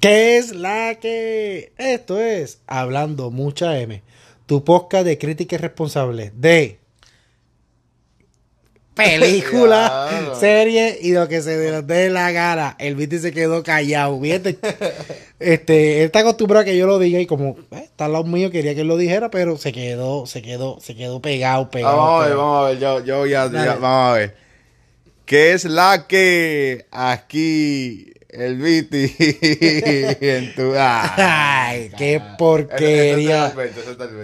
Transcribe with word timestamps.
¿Qué 0.00 0.38
es 0.38 0.54
la 0.54 0.94
que? 1.00 1.72
Esto 1.76 2.20
es 2.20 2.60
Hablando 2.68 3.32
Mucha 3.32 3.80
M, 3.80 4.00
tu 4.46 4.62
podcast 4.62 5.04
de 5.04 5.18
crítica 5.18 5.58
responsable 5.58 6.30
de 6.36 6.78
película, 8.94 10.08
Diablo. 10.08 10.34
serie 10.36 10.98
y 11.02 11.12
lo 11.14 11.26
que 11.26 11.42
se 11.42 11.72
nos 11.72 11.84
dé 11.84 12.10
la 12.10 12.30
gana. 12.30 12.76
El 12.78 12.94
Viti 12.94 13.18
se 13.18 13.32
quedó 13.32 13.64
callado. 13.64 14.20
¿viste? 14.20 14.58
Este, 15.40 16.00
él 16.00 16.06
está 16.06 16.20
acostumbrado 16.20 16.62
a 16.62 16.64
que 16.64 16.76
yo 16.76 16.88
lo 16.88 16.98
diga 16.98 17.20
y 17.20 17.26
como 17.26 17.56
eh, 17.70 17.82
está 17.84 18.06
al 18.06 18.12
lado 18.12 18.24
mío 18.24 18.50
quería 18.50 18.74
que 18.74 18.80
él 18.80 18.88
lo 18.88 18.96
dijera, 18.96 19.30
pero 19.30 19.56
se 19.56 19.70
quedó, 19.70 20.26
se 20.26 20.42
quedó, 20.42 20.80
se 20.80 20.96
quedó 20.96 21.22
pegado, 21.22 21.70
pegado. 21.70 21.96
Vamos 21.96 22.24
a 22.24 22.26
ver, 22.26 22.36
vamos 22.36 22.66
a 22.66 22.68
ver, 22.70 22.78
yo, 22.80 23.04
yo 23.04 23.26
ya, 23.26 23.46
vamos 23.46 23.82
a 23.84 24.12
ver. 24.14 24.36
¿Qué 25.26 25.52
es 25.52 25.64
la 25.64 26.08
que 26.08 26.86
aquí 26.90 28.14
el 28.28 28.56
Viti 28.56 29.12
en 29.18 30.54
tu 30.54 30.72
Ay, 30.76 31.90
qué 31.96 32.20
porquería. 32.38 33.52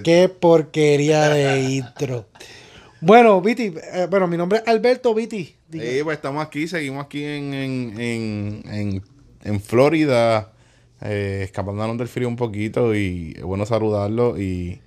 Qué 0.03 0.29
porquería 0.29 1.29
de 1.31 1.61
intro. 1.71 2.27
Bueno, 3.01 3.41
Viti, 3.41 3.75
eh, 3.93 4.07
bueno, 4.09 4.27
mi 4.27 4.37
nombre 4.37 4.59
es 4.61 4.69
Alberto 4.69 5.15
Viti. 5.15 5.55
Sí, 5.73 6.03
pues 6.05 6.17
estamos 6.17 6.45
aquí, 6.45 6.69
seguimos 6.69 7.05
aquí 7.05 7.23
en, 7.25 7.53
en, 7.55 8.01
en, 8.01 8.63
en, 8.73 9.03
en 9.43 9.61
Florida, 9.61 10.53
eh, 11.03 11.41
escapándonos 11.45 11.99
del 11.99 12.09
frío 12.09 12.29
un 12.29 12.37
poquito 12.37 12.95
y 12.95 13.35
es 13.37 13.43
bueno 13.43 13.67
saludarlo 13.67 14.41
y 14.41 14.81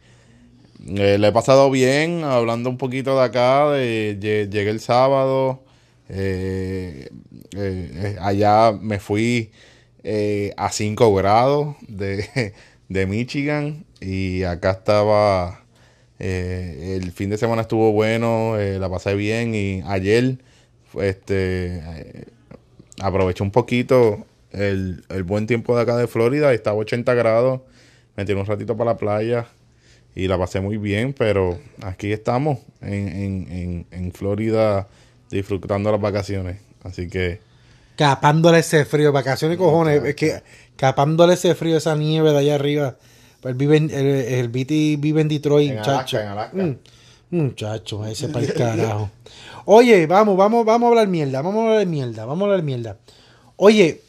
eh, 0.96 1.18
le 1.20 1.28
he 1.28 1.32
pasado 1.32 1.70
bien, 1.70 2.24
hablando 2.24 2.70
un 2.70 2.78
poquito 2.78 3.18
de 3.20 3.26
acá, 3.26 3.70
de, 3.72 4.18
lle- 4.20 4.50
llegué 4.50 4.70
el 4.70 4.80
sábado, 4.80 5.64
eh, 6.10 7.10
eh, 7.56 7.92
eh, 7.94 8.16
allá 8.20 8.72
me 8.72 9.00
fui 9.00 9.52
a 10.56 10.72
5 10.72 11.14
grados 11.16 11.76
de, 11.88 12.54
de 12.90 13.06
Michigan 13.08 13.86
y 14.00 14.44
acá 14.44 14.72
estaba, 14.72 15.66
el 16.20 17.12
fin 17.12 17.30
de 17.30 17.38
semana 17.38 17.64
estuvo 17.64 17.92
bueno, 17.92 18.56
la 18.58 18.90
pasé 18.90 19.16
bien 19.16 19.54
y 19.54 19.82
ayer 19.86 20.38
este 21.02 21.82
aproveché 23.02 23.44
un 23.44 23.52
poquito 23.52 24.26
el, 24.52 25.04
el 25.10 25.24
buen 25.24 25.46
tiempo 25.46 25.76
de 25.76 25.82
acá 25.82 25.98
de 25.98 26.08
Florida, 26.08 26.54
estaba 26.54 26.78
80 26.78 27.14
grados, 27.14 27.62
me 28.16 28.24
tiré 28.24 28.40
un 28.40 28.46
ratito 28.46 28.78
para 28.78 28.92
la 28.92 28.98
playa 28.98 29.48
y 30.16 30.28
la 30.28 30.38
pasé 30.38 30.62
muy 30.62 30.78
bien, 30.78 31.14
pero 31.14 31.60
aquí 31.82 32.14
estamos 32.14 32.60
en, 32.82 33.08
en, 33.10 33.48
en, 33.52 33.86
en 33.92 34.12
Florida 34.14 34.88
disfrutando 35.30 35.92
las 35.92 36.02
vacaciones, 36.02 36.60
así 36.84 37.08
que 37.08 37.42
Capándole 37.98 38.60
ese 38.60 38.86
frío, 38.86 39.12
vacaciones 39.12 39.58
cojones. 39.58 40.04
Es 40.04 40.16
que 40.16 40.44
capándole 40.76 41.34
ese 41.34 41.56
frío, 41.56 41.78
esa 41.78 41.96
nieve 41.96 42.32
de 42.32 42.38
allá 42.38 42.56
arriba. 42.56 42.96
Pues 43.42 43.54
Él 43.54 43.58
vive 43.58 43.78
en, 43.78 43.90
el, 43.90 44.06
el 44.06 44.50
Viti 44.50 44.98
vive 44.98 45.22
en 45.22 45.28
Detroit, 45.28 45.72
En 45.72 45.78
muchacho. 45.78 45.92
Alaska, 45.92 46.22
en 46.22 46.28
Alaska. 46.28 46.58
Mm, 46.58 46.78
muchacho, 47.32 48.06
ese 48.06 48.28
el 48.28 48.54
carajo. 48.54 49.10
Oye, 49.66 50.06
vamos, 50.06 50.38
vamos, 50.38 50.64
vamos 50.64 50.86
a 50.86 50.90
hablar 50.90 51.08
mierda. 51.08 51.42
Vamos 51.42 51.66
a 51.66 51.70
hablar 51.72 51.88
mierda. 51.88 52.26
Vamos 52.26 52.44
a 52.44 52.52
hablar 52.52 52.64
mierda. 52.64 52.98
Oye, 53.56 54.02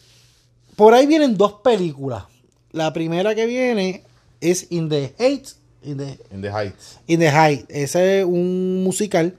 por 0.77 0.93
ahí 0.93 1.07
vienen 1.07 1.39
dos 1.39 1.55
películas. 1.65 2.25
La 2.73 2.93
primera 2.93 3.35
que 3.35 3.47
viene 3.47 4.05
es 4.43 4.67
In 4.71 4.91
the 4.91 5.15
Heights. 5.19 5.57
In 5.83 5.97
the, 5.97 6.19
en 6.31 6.43
The 6.43 6.51
Heights. 6.51 6.99
In 7.07 7.21
the 7.21 7.31
Heights. 7.31 7.65
Ese 7.71 8.19
es 8.21 8.25
un 8.27 8.85
musical 8.85 9.35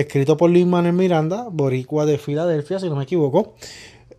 escrito 0.00 0.36
por 0.36 0.50
Luis 0.50 0.66
Manuel 0.66 0.94
Miranda, 0.94 1.46
boricua 1.50 2.06
de 2.06 2.18
Filadelfia, 2.18 2.78
si 2.78 2.88
no 2.88 2.96
me 2.96 3.04
equivoco. 3.04 3.54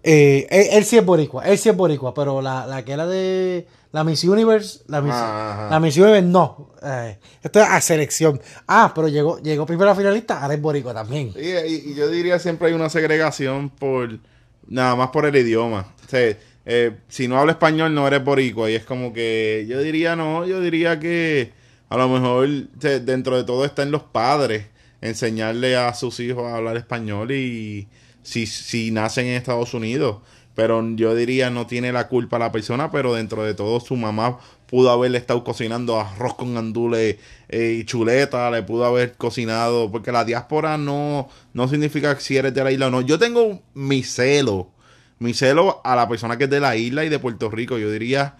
Eh, 0.03 0.47
él, 0.49 0.67
él 0.71 0.85
sí 0.85 0.97
es 0.97 1.05
boricua, 1.05 1.43
él 1.45 1.57
sí 1.57 1.69
es 1.69 1.75
boricua, 1.75 2.13
pero 2.13 2.41
la, 2.41 2.65
la 2.65 2.85
que 2.85 2.93
era 2.93 3.05
de 3.05 3.67
la 3.91 4.03
Miss 4.03 4.23
Universe, 4.23 4.81
la 4.87 5.01
Miss, 5.01 5.13
Ah, 5.15 5.67
la 5.71 5.79
Miss 5.79 5.97
Universe 5.97 6.27
no. 6.27 6.69
Eh, 6.83 7.17
esto 7.41 7.59
es 7.59 7.67
a 7.67 7.81
selección. 7.81 8.39
Ah, 8.67 8.91
pero 8.93 9.07
llegó, 9.07 9.39
llegó 9.39 9.65
primero 9.65 9.89
a 9.89 9.95
finalista, 9.95 10.41
ahora 10.41 10.53
es 10.53 10.61
boricua 10.61 10.93
también. 10.93 11.33
Y, 11.35 11.95
yo 11.95 12.07
diría 12.07 12.39
siempre 12.39 12.67
hay 12.67 12.73
una 12.73 12.89
segregación 12.89 13.69
por 13.69 14.19
nada 14.67 14.95
más 14.95 15.09
por 15.09 15.25
el 15.25 15.35
idioma. 15.35 15.93
O 16.05 16.09
sea, 16.09 16.35
eh, 16.65 16.97
si 17.07 17.27
no 17.27 17.39
habla 17.39 17.53
español 17.53 17.93
no 17.93 18.07
eres 18.07 18.23
boricua 18.23 18.69
y 18.69 18.75
es 18.75 18.85
como 18.85 19.11
que 19.11 19.65
yo 19.67 19.79
diría 19.79 20.15
no, 20.15 20.45
yo 20.45 20.61
diría 20.61 20.99
que 20.99 21.51
a 21.89 21.97
lo 21.97 22.07
mejor 22.09 22.47
o 22.47 22.81
sea, 22.81 22.99
dentro 22.99 23.37
de 23.37 23.43
todo 23.43 23.65
está 23.65 23.81
en 23.81 23.91
los 23.91 24.03
padres 24.03 24.65
enseñarle 25.01 25.75
a 25.77 25.93
sus 25.93 26.19
hijos 26.19 26.45
a 26.45 26.55
hablar 26.55 26.77
español 26.77 27.31
y 27.31 27.87
si, 28.21 28.45
si 28.45 28.91
nacen 28.91 29.27
en 29.27 29.33
Estados 29.33 29.73
Unidos. 29.73 30.17
Pero 30.55 30.83
yo 30.95 31.15
diría 31.15 31.49
no 31.49 31.67
tiene 31.67 31.91
la 31.91 32.07
culpa 32.07 32.37
la 32.37 32.51
persona, 32.51 32.91
pero 32.91 33.13
dentro 33.13 33.43
de 33.43 33.53
todo 33.53 33.79
su 33.79 33.95
mamá 33.95 34.39
pudo 34.69 34.91
haberle 34.91 35.17
estado 35.17 35.43
cocinando 35.43 35.99
arroz 35.99 36.35
con 36.35 36.53
gandules 36.53 37.17
eh, 37.47 37.77
y 37.79 37.85
chuleta, 37.85 38.51
le 38.51 38.61
pudo 38.63 38.85
haber 38.85 39.13
cocinado, 39.13 39.89
porque 39.91 40.11
la 40.11 40.25
diáspora 40.25 40.77
no, 40.77 41.29
no 41.53 41.67
significa 41.67 42.19
si 42.19 42.37
eres 42.37 42.53
de 42.53 42.63
la 42.63 42.71
isla 42.71 42.87
o 42.87 42.91
no. 42.91 43.01
Yo 43.01 43.17
tengo 43.17 43.61
mi 43.73 44.03
celo, 44.03 44.69
mi 45.17 45.33
celo 45.33 45.81
a 45.83 45.95
la 45.95 46.07
persona 46.07 46.37
que 46.37 46.43
es 46.43 46.49
de 46.49 46.59
la 46.59 46.75
isla 46.75 47.03
y 47.03 47.09
de 47.09 47.19
Puerto 47.19 47.49
Rico. 47.49 47.77
Yo 47.77 47.89
diría, 47.89 48.35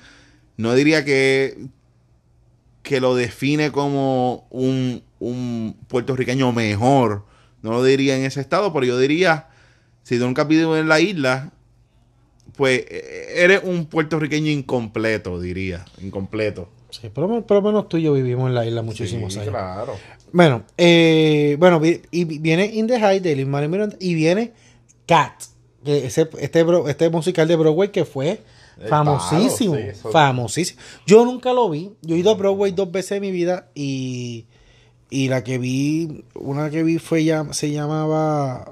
no 0.58 0.76
diría 0.76 1.04
que, 1.04 1.58
que 2.84 3.00
lo 3.00 3.16
define 3.16 3.72
como 3.72 4.46
un, 4.52 5.02
un 5.20 5.78
puertorriqueño 5.88 6.52
mejor. 6.52 7.26
No 7.62 7.72
lo 7.72 7.84
diría 7.84 8.16
en 8.18 8.24
ese 8.26 8.42
estado, 8.42 8.72
pero 8.74 8.86
yo 8.86 8.98
diría, 8.98 9.48
si 10.04 10.18
tú 10.18 10.26
nunca 10.26 10.44
has 10.44 10.48
vivido 10.48 10.78
en 10.78 10.88
la 10.88 11.00
isla, 11.00 11.52
pues 12.56 12.86
eh, 12.90 13.34
eres 13.38 13.62
un 13.64 13.86
puertorriqueño 13.86 14.50
incompleto, 14.52 15.40
diría. 15.40 15.86
Incompleto. 16.02 16.70
Sí, 16.90 17.10
por, 17.10 17.30
lo, 17.30 17.62
menos 17.62 17.88
tú 17.88 17.98
y 17.98 18.04
yo 18.04 18.14
vivimos 18.14 18.48
en 18.50 18.56
la 18.56 18.66
isla 18.66 18.82
muchísimos 18.82 19.34
Sí, 19.34 19.40
años. 19.40 19.52
claro. 19.52 19.96
Bueno, 20.32 20.64
eh, 20.78 21.56
bueno, 21.60 21.80
y 22.12 22.24
vi- 22.24 22.40
viene 22.40 22.66
In 22.66 22.88
the 22.88 22.96
Heights 22.98 23.24
de 23.24 23.46
Manuel 23.46 23.70
Miranda 23.70 23.96
y 24.00 24.14
viene 24.16 24.54
Cat, 25.06 25.34
ese, 25.86 26.30
este, 26.40 26.66
este 26.88 27.10
musical 27.10 27.48
de 27.48 27.56
Broadway 27.56 27.90
que 27.92 28.06
fue 28.06 28.42
El 28.82 28.88
famosísimo, 28.90 29.76
sí, 29.76 30.10
famosísimo. 30.12 30.82
Yo 31.06 31.26
nunca 31.26 31.54
lo 31.54 31.70
vi, 31.70 31.92
yo 32.02 32.16
he 32.16 32.20
ido 32.20 32.32
a 32.32 32.36
Broadway 32.36 32.72
dos 32.72 32.92
veces 32.92 33.14
en 33.14 33.22
mi 33.22 33.32
vida 33.32 33.70
y, 33.76 34.46
y 35.10 35.28
la 35.28 35.44
que 35.44 35.58
vi, 35.58 36.24
una 36.36 36.70
que 36.70 36.84
vi 36.84 37.00
fue 37.00 37.24
ya, 37.24 37.52
se 37.54 37.72
llamaba 37.72 38.72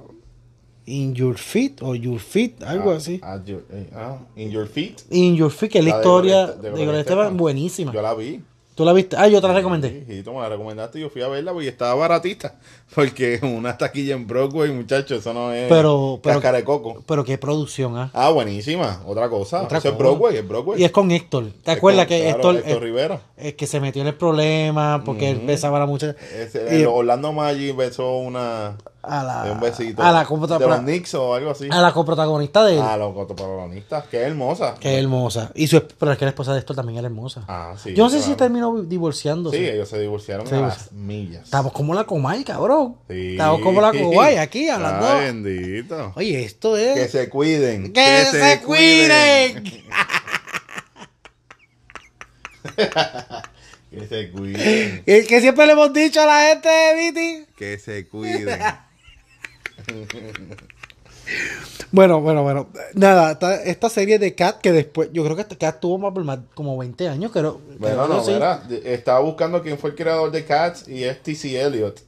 In 0.86 1.14
Your 1.16 1.38
Feet 1.38 1.82
o 1.82 1.96
Your 1.96 2.20
Feet, 2.20 2.64
algo 2.64 2.92
Ah, 2.92 2.96
así. 2.98 3.20
ah, 3.24 3.40
eh, 3.48 3.90
ah, 3.94 4.20
in 4.36 4.52
your 4.52 4.68
feet. 4.68 5.02
In 5.10 5.36
Your 5.36 5.52
Feet, 5.52 5.72
que 5.72 5.80
es 5.80 5.86
la, 5.86 5.92
La 5.92 5.98
de 5.98 6.02
historia 6.04 6.46
Gloria- 6.46 6.62
de 6.62 6.62
de 6.62 6.70
Gloria 6.84 7.00
Estefan, 7.02 7.20
Estefan. 7.20 7.38
buenísima. 7.38 7.92
Yo 7.94 8.02
la 8.02 8.14
vi. 8.14 8.42
¿Tú 8.78 8.86
la 8.86 8.94
viste? 8.94 9.16
Ah, 9.18 9.28
yo 9.28 9.42
te 9.42 9.48
la 9.48 9.56
recomendé. 9.56 10.06
Sí, 10.08 10.22
tú 10.22 10.34
me 10.34 10.40
la 10.42 10.50
recomendaste 10.50 11.00
y 11.00 11.02
yo 11.02 11.10
fui 11.10 11.24
a 11.24 11.28
verla 11.28 11.52
porque 11.52 11.68
estaba 11.68 11.96
baratita. 11.96 12.54
Porque 12.96 13.40
una 13.42 13.76
taquilla 13.78 14.14
en 14.16 14.28
Broadway, 14.28 14.72
muchachos, 14.72 15.20
eso 15.20 15.34
no 15.34 15.52
es 15.52 15.68
Pero- 15.68 16.20
pero- 16.24 16.40
de 16.40 16.64
coco. 16.64 17.04
Pero 17.06 17.26
qué 17.26 17.38
producción, 17.40 17.98
¿ah? 17.98 18.12
Ah, 18.14 18.30
buenísima. 18.30 19.02
Otra 19.06 19.28
cosa. 19.30 19.64
Otra 19.64 19.80
eso 19.80 19.90
cosa. 19.90 19.94
es 19.94 19.98
Broadway, 19.98 20.38
es 20.38 20.48
Broadway. 20.48 20.80
Y 20.82 20.86
es 20.86 20.92
con 20.92 21.12
Héctor. 21.12 21.52
¿Te 21.64 21.72
Es 21.72 21.78
acuerdas 21.80 22.06
con- 22.06 22.16
que 22.16 22.22
claro, 22.24 22.38
Héctor, 22.38 22.56
Héctor 22.58 22.84
Rivera. 22.84 23.22
eh, 23.36 23.56
que 23.56 23.66
se 23.68 23.80
metió 23.82 24.04
en 24.04 24.08
el 24.10 24.16
problema 24.16 25.02
porque 25.04 25.32
él 25.32 25.42
besaba 25.44 25.78
a 25.78 25.80
la 25.82 25.86
muchacha? 25.88 26.16
Y- 26.72 26.86
Orlando 26.86 27.34
Maggi 27.34 27.72
besó 27.72 28.18
una 28.18 28.78
A 29.04 29.24
la, 29.24 29.52
un 29.52 29.60
besito. 29.60 30.02
a 30.02 30.12
la, 30.12 30.26
de 30.26 30.68
los 30.68 30.80
Knicks 30.80 31.14
o 31.14 31.34
algo 31.34 31.52
así. 31.52 31.70
a 31.72 31.82
la 31.82 31.94
coprotagonista 31.94 32.66
de 32.66 32.76
él. 32.76 32.82
Ah, 32.84 32.98
los 32.98 33.14
cotoprotagonistas. 33.14 34.06
Qué 34.08 34.18
hermosa. 34.18 34.76
que 34.80 34.96
es 34.96 35.04
hermosa. 35.04 35.52
Y 35.56 35.68
su, 35.68 35.82
pero 35.98 36.12
es 36.12 36.18
que 36.18 36.26
la 36.26 36.30
esposa 36.30 36.54
de 36.54 36.60
Héctor 36.60 36.76
también 36.76 36.98
era 37.00 37.08
hermosa. 37.08 37.44
Ah, 37.48 37.74
sí. 37.82 37.94
Yo 37.94 38.04
no 38.04 38.10
sé 38.10 38.22
si 38.22 38.34
terminó 38.36 38.82
divorciándose. 38.82 39.58
Sí, 39.58 39.66
ellos 39.66 39.88
se 39.88 40.00
divorciaron 40.00 40.46
Se 40.46 40.56
a 40.56 40.62
las 40.62 40.92
millas. 40.92 41.44
Estamos 41.46 41.72
como 41.72 41.94
la 41.94 42.04
Comay, 42.04 42.44
cabrón. 42.44 42.98
Sí. 43.10 43.32
Estamos 43.32 43.62
como 43.62 43.80
la 43.80 43.94
Comay 43.94 44.38
aquí 44.38 44.68
hablando. 44.68 45.08
Ay, 45.08 45.26
bendito. 45.26 46.14
Oye, 46.16 46.44
esto 46.44 46.76
es. 46.76 46.96
Que 46.96 47.08
se 47.08 47.30
cuiden. 47.30 47.94
¡Que 47.94 48.26
se 48.26 48.62
cuiden! 48.62 49.64
Que 53.90 54.06
se 54.06 54.30
cuiden. 54.32 55.04
El 55.06 55.28
que 55.28 55.42
siempre 55.42 55.66
le 55.66 55.72
hemos 55.72 55.94
dicho 55.94 56.22
a 56.22 56.26
la 56.26 56.50
gente, 56.50 56.70
Viti. 56.96 57.46
Que 57.56 57.80
se 57.80 58.08
cuiden. 58.08 58.60
Bueno, 61.92 62.22
bueno, 62.22 62.44
bueno. 62.44 62.68
Nada, 62.94 63.32
esta, 63.32 63.64
esta 63.64 63.90
serie 63.90 64.20
de 64.20 64.36
Cat 64.36 64.60
que 64.62 64.72
después, 64.72 65.10
yo 65.14 65.24
creo 65.24 65.36
que 65.36 65.58
Cat 65.58 65.80
tuvo 65.80 65.98
más 65.98 66.14
más 66.26 66.40
como 66.54 66.78
20 66.78 67.08
años, 67.08 67.32
creo. 67.32 67.60
Bueno, 67.80 68.08
no, 68.08 68.24
sí. 68.24 68.32
mira, 68.32 68.64
estaba 68.84 69.20
buscando 69.20 69.62
quién 69.62 69.78
fue 69.78 69.92
el 69.92 69.96
creador 69.96 70.32
de 70.32 70.46
Cats 70.46 70.88
y 70.88 71.04
es 71.04 71.22
T.C. 71.24 71.60
Eliot. 71.62 72.02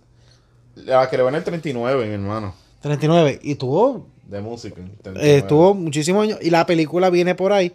La 0.75 1.09
creó 1.09 1.27
en 1.29 1.35
el 1.35 1.43
39, 1.43 2.05
mi 2.07 2.13
hermano, 2.13 2.53
39. 2.81 3.39
Y 3.41 3.55
tuvo, 3.55 4.07
de 4.27 4.41
música. 4.41 4.79
eh, 4.81 5.01
39. 5.03 5.41
tuvo 5.43 5.73
muchísimos 5.73 6.23
años. 6.23 6.39
Y 6.41 6.49
la 6.49 6.65
película 6.65 7.09
viene 7.09 7.35
por 7.35 7.51
ahí. 7.51 7.73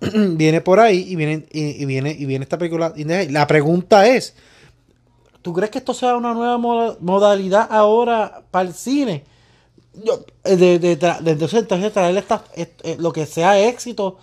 viene 0.00 0.60
por 0.60 0.80
ahí 0.80 1.04
y 1.08 1.16
viene, 1.16 1.46
y, 1.52 1.82
y 1.82 1.84
viene, 1.84 2.10
y 2.18 2.24
viene 2.26 2.42
esta 2.42 2.58
película. 2.58 2.92
La 2.96 3.46
pregunta 3.46 4.08
es: 4.08 4.34
¿tú 5.44 5.52
crees 5.52 5.70
que 5.70 5.76
esto 5.78 5.92
sea 5.92 6.16
una 6.16 6.32
nueva 6.32 6.56
moda- 6.56 6.96
modalidad 7.00 7.68
ahora 7.70 8.42
para 8.50 8.66
el 8.68 8.74
cine? 8.74 9.24
Yo, 10.02 10.24
eh, 10.42 10.56
de, 10.56 10.78
de, 10.78 10.98
tra- 10.98 11.20
de- 11.20 11.32
entonces, 11.32 11.60
entonces 11.60 11.92
traerle 11.92 12.18
esta, 12.20 12.42
eh, 12.56 12.96
lo 12.98 13.12
que 13.12 13.26
sea 13.26 13.60
éxito 13.60 14.18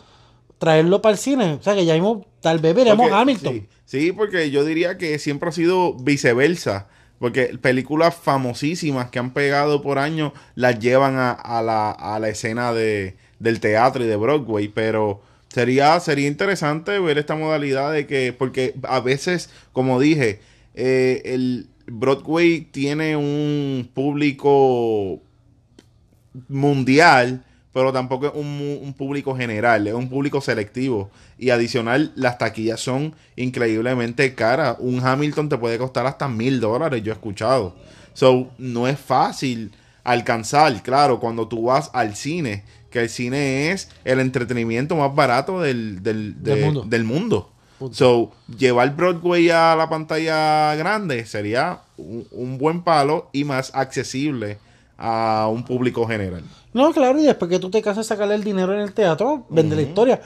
traerlo 0.58 1.02
para 1.02 1.14
el 1.14 1.18
cine. 1.20 1.54
O 1.54 1.64
sea, 1.64 1.76
que 1.76 1.86
ya 1.86 1.94
mismo, 1.94 2.26
tal 2.42 2.60
vez 2.60 2.76
veremos 2.76 3.06
Porque- 3.06 3.16
Hamilton. 3.16 3.54
Sí, 3.54 3.68
sí, 3.86 4.12
porque 4.12 4.52
yo 4.52 4.66
diría 4.66 4.98
que 4.98 5.18
siempre 5.20 5.50
ha 5.50 5.52
sido 5.52 5.94
viceversa. 5.94 6.88
Porque 7.20 7.56
películas 7.62 8.16
famosísimas 8.16 9.12
que 9.12 9.20
han 9.20 9.32
pegado 9.32 9.84
por 9.84 10.00
años 10.00 10.34
las 10.56 10.80
llevan 10.80 11.18
a, 11.18 11.32
a 11.32 11.62
la, 11.62 11.92
a 11.92 12.18
la 12.20 12.30
escena 12.30 12.74
de, 12.74 13.16
del 13.38 13.60
teatro 13.60 14.04
y 14.04 14.08
de 14.08 14.16
Broadway. 14.16 14.70
Pero 14.70 15.22
sería, 15.48 16.00
sería 16.00 16.28
interesante 16.28 16.98
ver 17.00 17.20
esta 17.20 17.36
modalidad 17.36 17.92
de 17.94 18.08
que, 18.08 18.34
porque 18.34 18.74
a 18.84 19.00
veces, 19.02 19.52
como 19.72 20.00
dije, 20.00 20.42
eh, 20.76 21.22
el 21.26 21.68
Broadway 21.88 22.62
tiene 22.62 23.16
un 23.18 23.90
público 23.94 25.22
mundial, 26.48 27.44
pero 27.74 27.92
tampoco 27.94 28.28
es 28.28 28.34
un, 28.36 28.80
un 28.82 28.94
público 28.94 29.36
general, 29.36 29.88
es 29.88 29.94
un 29.94 30.10
público 30.10 30.42
selectivo. 30.42 31.10
Y 31.38 31.50
adicional, 31.50 32.12
las 32.16 32.38
taquillas 32.38 32.80
son 32.80 33.16
increíblemente 33.36 34.36
caras. 34.36 34.78
Un 34.80 35.00
Hamilton 35.06 35.50
te 35.50 35.58
puede 35.58 35.78
costar 35.78 36.06
hasta 36.06 36.28
mil 36.28 36.60
dólares, 36.60 37.02
yo 37.04 37.12
he 37.12 37.16
escuchado. 37.16 37.76
So, 38.14 38.50
no 38.58 38.88
es 38.88 39.00
fácil 39.00 39.72
alcanzar, 40.04 40.82
claro, 40.84 41.20
cuando 41.20 41.48
tú 41.48 41.64
vas 41.64 41.90
al 41.94 42.16
cine, 42.16 42.64
que 42.90 43.00
el 43.00 43.10
cine 43.10 43.72
es 43.72 43.90
el 44.04 44.20
entretenimiento 44.20 44.96
más 44.98 45.16
barato 45.16 45.62
del, 45.62 46.04
del, 46.04 46.44
Del 46.44 46.60
de- 46.60 46.66
mundo. 46.66 46.84
del 46.88 47.04
mundo. 47.06 47.52
Punto. 47.82 47.96
So, 47.96 48.32
llevar 48.60 48.96
Broadway 48.96 49.50
a 49.50 49.76
la 49.76 49.90
pantalla 49.90 50.76
grande 50.76 51.26
sería 51.26 51.82
un, 51.98 52.28
un 52.30 52.60
buen 52.60 52.84
palo 52.84 53.30
y 53.34 53.44
más 53.44 53.72
accesible 53.74 54.60
a 55.00 55.50
un 55.52 55.66
público 55.66 56.06
general. 56.06 56.44
No, 56.74 56.94
claro, 56.94 57.20
y 57.20 57.24
después 57.24 57.50
que 57.50 57.58
tú 57.58 57.72
te 57.72 57.82
casas 57.82 58.06
sacarle 58.06 58.36
el 58.36 58.44
dinero 58.44 58.72
en 58.76 58.82
el 58.82 58.94
teatro, 58.94 59.48
vende 59.50 59.76
la 59.76 59.82
historia. 59.82 60.22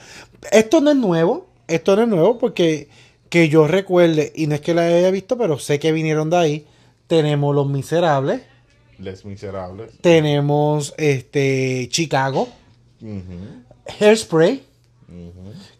Esto 0.52 0.82
no 0.82 0.90
es 0.90 0.96
nuevo, 0.98 1.46
esto 1.66 1.96
no 1.96 2.02
es 2.02 2.08
nuevo 2.08 2.38
porque 2.38 2.88
que 3.30 3.48
yo 3.48 3.66
recuerde, 3.66 4.34
y 4.36 4.46
no 4.48 4.54
es 4.54 4.60
que 4.60 4.74
la 4.74 4.82
haya 4.82 5.10
visto, 5.10 5.38
pero 5.38 5.58
sé 5.58 5.78
que 5.78 5.92
vinieron 5.92 6.28
de 6.28 6.36
ahí, 6.36 6.66
tenemos 7.06 7.54
Los 7.54 7.66
Miserables, 7.68 8.42
Les 8.98 9.24
Miserables. 9.24 9.92
tenemos 10.02 10.92
este 10.98 11.88
Chicago, 11.90 12.48
Hairspray, 13.98 14.62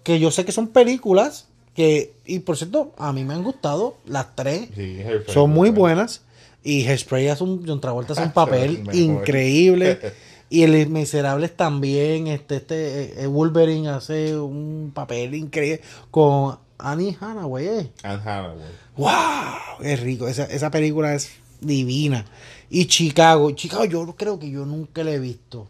que 0.03 0.19
yo 0.19 0.31
sé 0.31 0.47
que 0.47 0.53
son 0.53 0.69
películas 0.69 1.49
que, 1.77 2.15
y 2.25 2.41
por 2.41 2.57
cierto, 2.57 2.93
a 2.97 3.13
mí 3.13 3.23
me 3.25 3.35
han 3.35 3.45
gustado 3.45 3.99
las 4.07 4.35
tres, 4.35 4.69
Sí, 4.75 5.01
son 5.29 5.51
muy 5.51 5.71
buenas. 5.71 6.23
Y 6.65 6.85
Hairspray 6.87 7.29
hace 7.29 7.45
un, 7.45 7.65
John 7.65 7.81
Travolta 7.81 8.15
hace 8.15 8.23
un 8.23 8.33
papel 8.33 8.83
increíble. 8.93 9.99
Y 10.49 10.63
el 10.63 10.89
Miserables 10.89 11.57
también, 11.57 12.29
este, 12.29 12.57
este, 12.57 13.21
eh, 13.21 13.27
Wolverine 13.27 13.89
hace 13.89 14.39
un 14.39 14.93
papel 14.95 15.35
increíble 15.35 15.81
con 16.13 16.57
Annie 16.79 17.17
Hathaway. 17.21 17.67
eh. 17.67 17.91
Anne 18.05 18.23
Hathaway. 18.25 18.69
¡Wow! 18.97 19.83
Es 19.83 19.99
rico, 19.99 20.29
esa, 20.29 20.45
esa 20.45 20.71
película 20.71 21.15
es 21.17 21.31
divina. 21.61 22.25
Y 22.71 22.87
Chicago, 22.87 23.51
Chicago 23.51 23.87
yo 23.87 24.15
creo 24.17 24.39
que 24.39 24.49
yo 24.49 24.65
nunca 24.65 25.03
la 25.03 25.11
he 25.15 25.19
visto. 25.19 25.67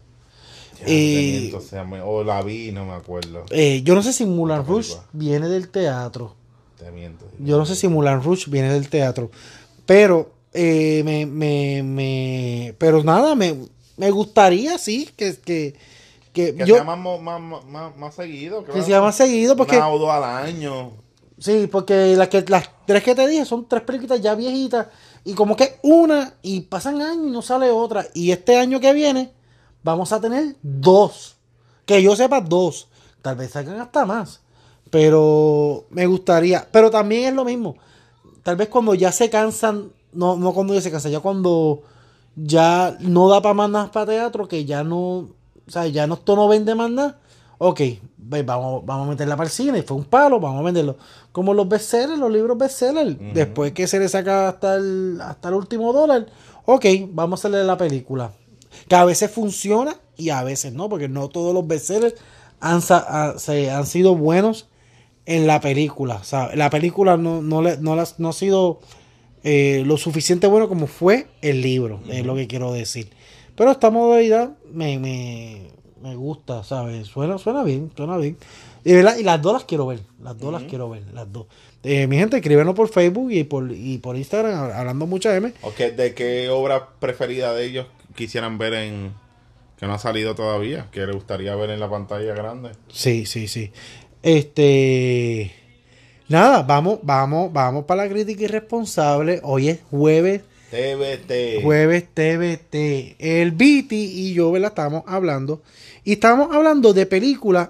Eh, 0.85 1.51
o 2.03 2.23
la 2.23 2.41
vi, 2.43 2.71
no 2.71 2.85
me 2.85 2.93
acuerdo. 2.93 3.43
Eh, 3.49 3.81
yo 3.83 3.95
no 3.95 4.03
sé 4.03 4.13
si 4.13 4.25
Mulan 4.25 4.65
Rouge 4.65 4.93
viene 5.13 5.47
del 5.47 5.69
teatro. 5.69 6.35
Te 6.77 6.91
miento. 6.91 7.25
Yo 7.39 7.57
no 7.57 7.65
sé 7.65 7.75
si 7.75 7.87
Mulan 7.87 8.21
Rouge 8.23 8.49
viene 8.51 8.71
del 8.71 8.87
teatro. 8.89 9.31
Pero, 9.85 10.31
eh, 10.53 11.01
me, 11.03 11.25
me, 11.25 11.81
me- 11.83 12.75
pero 12.77 13.03
nada, 13.03 13.33
me, 13.35 13.55
me 13.97 14.11
gustaría, 14.11 14.77
sí, 14.77 15.09
que, 15.15 15.35
que, 15.37 15.75
que, 16.33 16.55
Que 16.55 16.65
yo, 16.65 16.75
sea 16.75 16.83
más, 16.83 16.99
más, 17.21 17.95
más, 17.97 18.15
seguido. 18.15 18.63
que 18.63 18.81
sea 18.83 19.01
más 19.01 19.15
seguido, 19.15 19.55
porque, 19.55 19.77
Una 19.77 19.89
o 19.89 19.97
dos 19.97 20.09
al 20.11 20.23
año. 20.23 20.91
sí, 21.39 21.67
porque 21.71 22.15
las, 22.15 22.27
que, 22.27 22.43
las 22.47 22.69
tres 22.85 23.03
que 23.03 23.15
te 23.15 23.27
dije 23.27 23.45
son 23.45 23.67
tres 23.67 23.81
películas 23.83 24.21
ya 24.21 24.35
viejitas, 24.35 24.87
y 25.23 25.33
como 25.33 25.55
que 25.55 25.77
una, 25.83 26.33
y 26.43 26.61
pasan 26.61 27.01
años 27.01 27.27
y 27.27 27.31
no 27.31 27.41
sale 27.41 27.71
otra, 27.71 28.05
y 28.13 28.31
este 28.31 28.57
año 28.57 28.79
que 28.79 28.93
viene, 28.93 29.31
vamos 29.87 30.11
a 30.11 30.19
tener 30.19 30.57
dos, 30.61 31.37
que 31.85 32.03
yo 32.03 32.13
sepa 32.13 32.41
dos, 32.41 32.89
tal 33.21 33.37
vez 33.37 33.51
salgan 33.51 33.79
hasta 33.79 34.05
más, 34.05 34.41
pero 34.91 35.85
me 35.91 36.05
gustaría, 36.05 36.67
pero 36.69 36.91
también 36.91 37.29
es 37.29 37.33
lo 37.33 37.45
mismo, 37.45 37.77
tal 38.43 38.57
vez 38.57 38.67
cuando 38.67 38.93
ya 38.95 39.13
se 39.13 39.29
cansan, 39.29 39.93
no, 40.11 40.35
no 40.35 40.53
cuando 40.53 40.73
ya 40.73 40.81
se 40.81 40.91
cansan, 40.91 41.13
ya 41.13 41.21
cuando 41.21 41.83
ya 42.35 42.97
no 42.99 43.29
da 43.29 43.41
para 43.41 43.53
más 43.53 43.69
nada 43.69 43.89
para 43.89 44.07
teatro, 44.07 44.45
que 44.49 44.65
ya 44.65 44.83
no, 44.83 45.19
o 45.19 45.69
sea, 45.69 45.87
ya 45.87 46.05
no, 46.05 46.15
esto 46.15 46.35
no 46.35 46.49
vende 46.49 46.75
más 46.75 46.91
nada, 46.91 47.19
ok, 47.57 47.79
ve, 48.17 48.43
vamos, 48.43 48.85
vamos 48.85 49.07
a 49.07 49.09
meterla 49.11 49.37
para 49.37 49.47
el 49.47 49.53
cine, 49.53 49.83
fue 49.83 49.95
un 49.95 50.03
palo, 50.03 50.37
vamos 50.41 50.59
a 50.59 50.63
venderlo. 50.63 50.97
Como 51.31 51.53
los 51.53 51.69
bestsellers, 51.69 52.19
los 52.19 52.29
libros 52.29 52.57
bestsellers, 52.57 53.15
después 53.33 53.71
que 53.71 53.87
se 53.87 53.99
le 53.99 54.09
saca 54.09 54.49
hasta 54.49 54.75
el, 54.75 55.17
hasta 55.21 55.47
el 55.47 55.55
último 55.55 55.93
dólar, 55.93 56.25
ok, 56.65 56.85
vamos 57.11 57.39
a 57.39 57.47
hacerle 57.47 57.63
la 57.63 57.77
película. 57.77 58.33
Que 58.87 58.95
a 58.95 59.05
veces 59.05 59.31
funciona 59.31 59.95
y 60.15 60.29
a 60.29 60.43
veces 60.43 60.73
no, 60.73 60.89
porque 60.89 61.07
no 61.09 61.29
todos 61.29 61.53
los 61.53 61.67
bestsellers 61.67 62.15
han, 62.59 62.81
se, 62.81 63.69
han 63.71 63.85
sido 63.85 64.15
buenos 64.15 64.67
en 65.25 65.45
la 65.47 65.59
película. 65.61 66.15
O 66.15 66.23
sea, 66.23 66.55
la 66.55 66.69
película 66.69 67.17
no, 67.17 67.41
no, 67.41 67.61
le- 67.61 67.77
no, 67.77 67.95
las- 67.95 68.19
no 68.19 68.29
ha 68.29 68.33
sido 68.33 68.79
eh, 69.43 69.83
lo 69.85 69.97
suficiente 69.97 70.47
bueno 70.47 70.67
como 70.67 70.87
fue 70.87 71.27
el 71.41 71.61
libro, 71.61 71.99
es 72.09 72.25
lo 72.25 72.35
que 72.35 72.47
quiero 72.47 72.73
decir. 72.73 73.09
Pero 73.55 73.71
esta 73.71 73.89
modalidad 73.89 74.51
me, 74.71 74.99
me, 74.99 75.67
me 76.01 76.15
gusta, 76.15 76.63
¿sabes? 76.63 77.07
Suena, 77.07 77.37
suena 77.37 77.63
bien, 77.63 77.91
suena 77.95 78.17
bien. 78.17 78.37
Y, 78.83 78.91
y 78.93 79.23
las 79.23 79.41
dos 79.41 79.53
las 79.53 79.63
quiero 79.65 79.85
ver, 79.87 79.99
las 80.23 80.37
dos 80.37 80.51
las 80.53 80.63
quiero 80.63 80.89
ver, 80.89 81.03
las 81.13 81.31
dos. 81.31 81.47
Eh, 81.83 82.07
mi 82.07 82.17
gente, 82.17 82.37
escríbenos 82.37 82.73
por 82.75 82.87
Facebook 82.89 83.31
y 83.31 83.43
por, 83.43 83.71
y 83.71 83.97
por 83.99 84.15
Instagram, 84.17 84.71
hablando 84.73 85.05
mucha 85.07 85.35
M. 85.35 85.53
¿O 85.61 85.73
qué- 85.73 85.91
¿De 85.91 86.13
qué 86.13 86.49
obra 86.49 86.89
preferida 86.99 87.53
de 87.53 87.65
ellos 87.65 87.87
quisieran 88.17 88.57
ver 88.57 88.73
en... 88.73 89.13
que 89.79 89.87
no 89.87 89.93
ha 89.93 89.99
salido 89.99 90.35
todavía? 90.35 90.87
Que 90.91 91.05
les 91.05 91.15
gustaría 91.15 91.55
ver 91.55 91.69
en 91.69 91.79
la 91.79 91.89
pantalla 91.89 92.33
grande. 92.33 92.71
Sí, 92.89 93.25
sí, 93.25 93.47
sí. 93.47 93.71
Este. 94.23 95.53
Nada, 96.27 96.63
vamos, 96.63 96.99
vamos, 97.03 97.53
vamos 97.53 97.85
para 97.85 98.03
la 98.03 98.09
crítica 98.09 98.43
irresponsable. 98.43 99.39
Hoy 99.43 99.69
es 99.69 99.79
jueves, 99.89 100.41
TBT. 100.71 101.63
jueves 101.63 102.03
TBT. 102.13 103.15
El 103.19 103.51
Viti 103.51 103.95
y 103.95 104.33
yo, 104.33 104.51
¿verdad? 104.51 104.71
Estábamos 104.71 105.03
hablando. 105.07 105.61
Y 106.03 106.13
estábamos 106.13 106.53
hablando 106.53 106.93
de 106.93 107.05
películas 107.05 107.69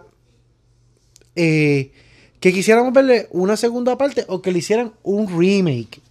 eh, 1.36 1.92
que 2.40 2.54
quisiéramos 2.54 2.94
verle 2.94 3.28
una 3.32 3.58
segunda 3.58 3.98
parte 3.98 4.26
o 4.28 4.42
que 4.42 4.52
le 4.52 4.60
hicieran 4.60 4.94
un 5.04 5.28
remake. 5.40 6.02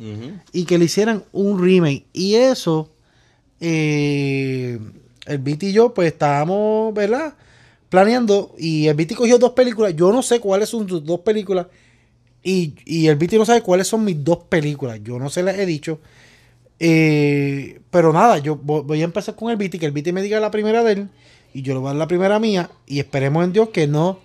Y 0.52 0.64
que 0.64 0.78
le 0.78 0.85
hicieran 0.85 1.25
un 1.33 1.61
remake. 1.61 2.05
Y 2.12 2.35
eso, 2.35 2.90
eh, 3.60 4.78
el 5.26 5.38
Viti 5.38 5.68
y 5.68 5.72
yo, 5.72 5.92
pues 5.94 6.12
estábamos, 6.12 6.92
¿verdad? 6.94 7.34
Planeando. 7.88 8.54
Y 8.58 8.86
el 8.88 8.94
Viti 8.96 9.14
cogió 9.14 9.38
dos 9.38 9.52
películas. 9.52 9.94
Yo 9.96 10.12
no 10.12 10.22
sé 10.22 10.40
cuáles 10.40 10.68
son 10.68 10.88
sus 10.88 11.04
dos 11.04 11.20
películas. 11.20 11.66
Y, 12.42 12.75
y 12.84 13.08
el 13.08 13.16
Viti 13.16 13.36
no 13.38 13.44
sabe 13.44 13.62
cuáles 13.62 13.88
son 13.88 14.04
mis 14.04 14.22
dos 14.22 14.38
películas. 14.48 15.00
Yo 15.02 15.18
no 15.18 15.30
se 15.30 15.42
las 15.42 15.58
he 15.58 15.66
dicho. 15.66 15.98
Eh, 16.78 17.80
pero 17.90 18.12
nada, 18.12 18.38
yo 18.38 18.56
vo- 18.60 18.84
voy 18.84 19.00
a 19.00 19.04
empezar 19.04 19.34
con 19.34 19.50
el 19.50 19.56
Viti. 19.56 19.78
Que 19.78 19.86
el 19.86 19.92
Viti 19.92 20.12
me 20.12 20.22
diga 20.22 20.38
la 20.40 20.50
primera 20.50 20.82
de 20.84 20.92
él. 20.92 21.08
Y 21.54 21.62
yo 21.62 21.72
le 21.75 21.80
voy 21.80 21.88
a 21.88 21.90
dar 21.92 21.96
la 21.98 22.06
primera 22.08 22.38
mía. 22.38 22.70
Y 22.86 23.00
esperemos 23.00 23.44
en 23.44 23.52
Dios 23.52 23.70
que 23.70 23.86
no 23.86 24.20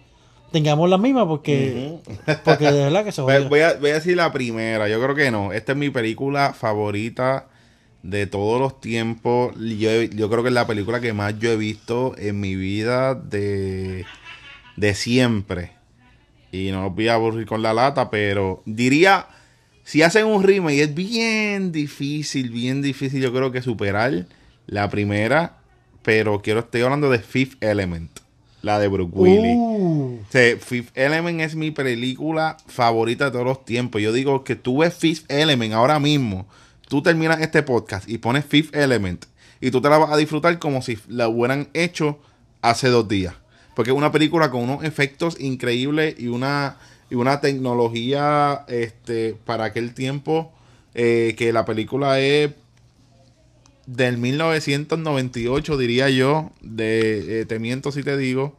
tengamos 0.51 0.89
la 0.89 0.97
misma. 0.97 1.27
Porque, 1.27 1.97
porque 2.43 2.65
de 2.71 2.83
verdad 2.83 3.05
que 3.05 3.11
se 3.11 3.21
voy 3.49 3.61
a, 3.61 3.73
voy 3.75 3.89
a 3.89 3.93
decir 3.95 4.17
la 4.17 4.31
primera. 4.31 4.87
Yo 4.89 5.01
creo 5.01 5.15
que 5.15 5.31
no. 5.31 5.53
Esta 5.53 5.71
es 5.71 5.77
mi 5.77 5.89
película 5.89 6.53
favorita 6.53 7.47
de 8.03 8.27
todos 8.27 8.59
los 8.59 8.81
tiempos. 8.81 9.55
Yo, 9.57 10.01
yo 10.03 10.29
creo 10.29 10.43
que 10.43 10.49
es 10.49 10.55
la 10.55 10.67
película 10.67 11.01
que 11.01 11.13
más 11.13 11.37
yo 11.39 11.51
he 11.51 11.57
visto 11.57 12.15
en 12.17 12.39
mi 12.39 12.55
vida 12.55 13.15
de, 13.15 14.05
de 14.75 14.95
siempre. 14.95 15.71
Y 16.51 16.71
no 16.71 16.87
os 16.87 16.95
voy 16.95 17.07
a 17.07 17.13
aburrir 17.13 17.45
con 17.45 17.61
la 17.61 17.73
lata, 17.73 18.09
pero 18.09 18.61
diría, 18.65 19.27
si 19.83 20.01
hacen 20.01 20.25
un 20.25 20.43
remake, 20.43 20.81
es 20.81 20.93
bien 20.93 21.71
difícil, 21.71 22.49
bien 22.49 22.81
difícil 22.81 23.21
yo 23.21 23.33
creo 23.33 23.51
que 23.51 23.61
superar 23.61 24.25
la 24.67 24.89
primera. 24.89 25.57
Pero 26.03 26.41
quiero, 26.41 26.61
estoy 26.61 26.81
hablando 26.81 27.09
de 27.09 27.19
Fifth 27.19 27.63
Element, 27.63 28.09
la 28.63 28.79
de 28.79 28.87
Brooke 28.87 29.15
Willis. 29.15 29.55
Uh. 29.55 30.19
Fifth 30.29 30.97
Element 30.97 31.41
es 31.41 31.55
mi 31.55 31.71
película 31.71 32.57
favorita 32.67 33.25
de 33.25 33.31
todos 33.31 33.45
los 33.45 33.63
tiempos. 33.65 34.01
Yo 34.01 34.11
digo 34.11 34.43
que 34.43 34.55
tú 34.55 34.79
ves 34.79 34.95
Fifth 34.95 35.29
Element 35.29 35.73
ahora 35.73 35.99
mismo, 35.99 36.47
tú 36.91 37.01
terminas 37.01 37.39
este 37.39 37.63
podcast 37.63 38.09
y 38.09 38.17
pones 38.17 38.43
Fifth 38.43 38.75
Element 38.75 39.23
y 39.61 39.71
tú 39.71 39.79
te 39.79 39.87
la 39.87 39.97
vas 39.97 40.11
a 40.11 40.17
disfrutar 40.17 40.59
como 40.59 40.81
si 40.81 40.97
la 41.07 41.29
hubieran 41.29 41.69
hecho 41.73 42.19
hace 42.61 42.89
dos 42.89 43.07
días. 43.07 43.33
Porque 43.77 43.91
es 43.91 43.97
una 43.97 44.11
película 44.11 44.51
con 44.51 44.63
unos 44.63 44.83
efectos 44.83 45.39
increíbles 45.39 46.19
y 46.19 46.27
una, 46.27 46.79
y 47.09 47.15
una 47.15 47.39
tecnología 47.39 48.65
este, 48.67 49.37
para 49.45 49.63
aquel 49.63 49.93
tiempo 49.93 50.51
eh, 50.93 51.33
que 51.37 51.53
la 51.53 51.63
película 51.63 52.19
es 52.19 52.51
del 53.85 54.17
1998, 54.17 55.77
diría 55.77 56.09
yo. 56.09 56.51
De, 56.59 57.39
eh, 57.39 57.45
te 57.45 57.57
miento 57.59 57.93
si 57.93 58.03
te 58.03 58.17
digo. 58.17 58.57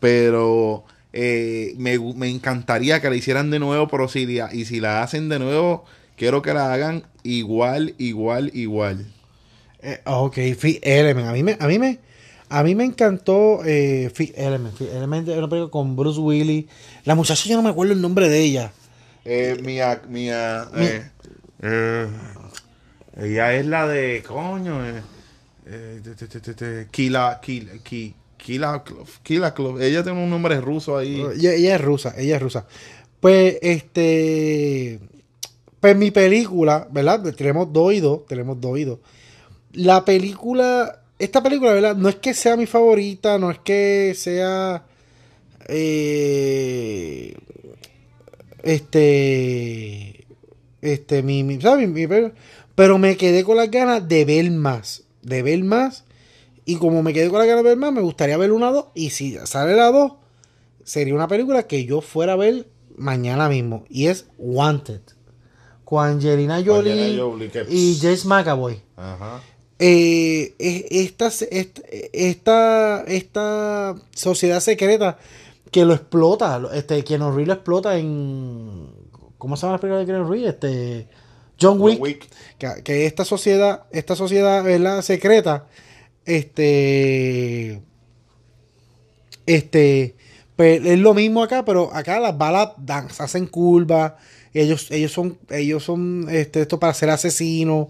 Pero 0.00 0.82
eh, 1.12 1.76
me, 1.78 1.96
me 2.16 2.28
encantaría 2.28 3.00
que 3.00 3.08
la 3.08 3.14
hicieran 3.14 3.52
de 3.52 3.60
nuevo, 3.60 3.86
pero 3.86 4.08
si, 4.08 4.26
y 4.52 4.64
si 4.64 4.80
la 4.80 5.04
hacen 5.04 5.28
de 5.28 5.38
nuevo, 5.38 5.84
quiero 6.22 6.40
que 6.40 6.54
la 6.54 6.72
hagan 6.72 7.02
igual, 7.24 7.96
igual, 7.98 8.52
igual. 8.54 9.04
Eh, 9.82 9.98
ok, 10.04 10.38
Element. 10.84 11.26
A 11.26 11.32
mí 11.32 11.42
me, 11.42 11.56
a 11.58 11.66
mí 11.66 11.80
me, 11.80 11.98
a 12.48 12.62
mí 12.62 12.76
me 12.76 12.84
encantó 12.84 13.64
eh, 13.64 14.08
Element. 14.36 14.72
Fifth 14.76 14.94
Element 14.94 15.28
es 15.28 15.36
una 15.36 15.48
película 15.48 15.72
con 15.72 15.96
Bruce 15.96 16.20
Willis. 16.20 16.66
La 17.04 17.16
muchacha 17.16 17.48
yo 17.48 17.56
no 17.56 17.62
me 17.64 17.70
acuerdo 17.70 17.92
el 17.92 18.00
nombre 18.00 18.28
de 18.28 18.38
ella. 18.38 18.70
Eh, 19.24 19.58
mía, 19.64 20.00
mía, 20.08 20.68
eh, 20.76 21.10
eh, 21.60 22.06
ella 23.16 23.54
es 23.54 23.66
la 23.66 23.88
de, 23.88 24.22
coño, 24.24 24.78
eh, 24.86 25.02
Kila, 26.92 27.40
Kila, 27.42 27.72
Ki- 27.82 28.14
Kila, 28.36 28.84
Klov, 28.84 29.08
Kila 29.24 29.54
Klov. 29.54 29.82
Ella 29.82 30.04
tiene 30.04 30.22
un 30.22 30.30
nombre 30.30 30.60
ruso 30.60 30.96
ahí. 30.96 31.20
Ella, 31.34 31.54
ella 31.54 31.74
es 31.74 31.80
rusa, 31.80 32.14
ella 32.16 32.36
es 32.36 32.42
rusa. 32.42 32.64
Pues, 33.18 33.56
este, 33.60 35.00
pues 35.82 35.96
mi 35.96 36.12
película, 36.12 36.88
¿verdad? 36.92 37.34
Tenemos 37.36 37.72
dos 37.74 37.92
y 37.92 38.00
dos, 38.00 38.26
tenemos 38.26 38.60
dos 38.62 38.78
y 38.78 38.84
dos. 38.84 39.00
La 39.72 40.04
película, 40.04 41.02
esta 41.18 41.42
película, 41.42 41.74
¿verdad? 41.74 41.96
No 41.96 42.08
es 42.08 42.16
que 42.16 42.34
sea 42.34 42.56
mi 42.56 42.66
favorita, 42.66 43.38
no 43.38 43.50
es 43.50 43.58
que 43.60 44.14
sea, 44.16 44.84
eh, 45.68 47.34
este, 48.62 50.26
este, 50.80 51.22
mi, 51.22 51.60
¿sabes? 51.60 51.88
Mi- 51.88 52.06
pero 52.74 52.98
me 52.98 53.16
quedé 53.16 53.44
con 53.44 53.56
las 53.56 53.70
ganas 53.70 54.08
de 54.08 54.24
ver 54.24 54.50
más, 54.50 55.04
de 55.22 55.42
ver 55.42 55.62
más. 55.64 56.04
Y 56.64 56.76
como 56.76 57.02
me 57.02 57.12
quedé 57.12 57.28
con 57.28 57.38
las 57.38 57.48
ganas 57.48 57.64
de 57.64 57.70
ver 57.70 57.78
más, 57.78 57.92
me 57.92 58.00
gustaría 58.02 58.36
ver 58.36 58.52
una 58.52 58.70
2. 58.70 58.86
Y 58.94 59.10
si 59.10 59.36
sale 59.44 59.74
la 59.76 59.90
2, 59.90 60.12
sería 60.84 61.14
una 61.14 61.28
película 61.28 61.66
que 61.66 61.84
yo 61.84 62.00
fuera 62.00 62.34
a 62.34 62.36
ver 62.36 62.68
mañana 62.96 63.48
mismo. 63.48 63.84
Y 63.88 64.06
es 64.06 64.26
Wanted. 64.38 65.00
Con 65.92 66.06
Angelina 66.06 66.54
Jolie, 66.64 66.92
Angelina 66.92 67.22
Jolie, 67.22 67.50
que- 67.50 67.66
y 67.68 67.98
James 68.00 68.24
McAvoy. 68.24 68.80
Ajá. 68.96 69.42
Eh, 69.78 70.54
es- 70.58 70.84
esta, 70.90 71.26
esta, 71.26 71.82
esta, 72.14 73.04
esta 73.06 73.94
sociedad 74.14 74.60
secreta 74.60 75.18
que 75.70 75.84
lo 75.84 75.92
explota, 75.92 76.58
lo- 76.58 76.72
este, 76.72 77.04
Keanu 77.04 77.28
Reeves 77.32 77.48
lo 77.48 77.52
explota 77.52 77.98
en... 77.98 78.88
¿Cómo 79.36 79.54
se 79.54 79.62
llama 79.66 79.74
la 79.74 79.80
película 79.82 80.00
de 80.00 80.06
Keanu 80.06 80.30
Reeves? 80.30 80.54
Este, 80.54 81.08
John 81.60 81.78
Wick. 81.78 81.96
John 81.98 82.02
Wick. 82.02 82.28
Que, 82.56 82.82
que 82.82 83.04
esta 83.04 83.26
sociedad, 83.26 83.82
esta 83.90 84.16
sociedad, 84.16 84.64
¿verdad? 84.64 85.02
Secreta, 85.02 85.66
este, 86.24 87.82
este, 89.44 90.16
pues 90.56 90.80
es 90.86 90.98
lo 90.98 91.12
mismo 91.12 91.42
acá, 91.42 91.66
pero 91.66 91.92
acá 91.94 92.18
las 92.18 92.38
balas 92.38 92.70
dan, 92.78 93.08
hacen 93.18 93.46
curvas, 93.46 94.14
ellos, 94.60 94.90
ellos 94.90 95.12
son, 95.12 95.38
ellos 95.50 95.84
son, 95.84 96.26
este, 96.30 96.62
esto 96.62 96.78
para 96.78 96.94
ser 96.94 97.10
asesinos. 97.10 97.88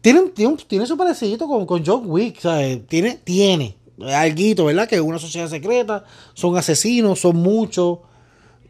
Tienen, 0.00 0.30
tiene, 0.30 0.56
tiene 0.66 0.86
su 0.86 0.96
parecido 0.96 1.66
con, 1.66 1.84
John 1.84 2.04
Wick, 2.06 2.40
¿sabes? 2.40 2.86
Tiene, 2.86 3.18
tiene, 3.22 3.76
alguito, 4.12 4.64
¿verdad? 4.64 4.88
Que 4.88 4.96
es 4.96 5.00
una 5.00 5.18
sociedad 5.18 5.48
secreta, 5.48 6.04
son 6.34 6.56
asesinos, 6.56 7.20
son 7.20 7.36
muchos, 7.36 7.98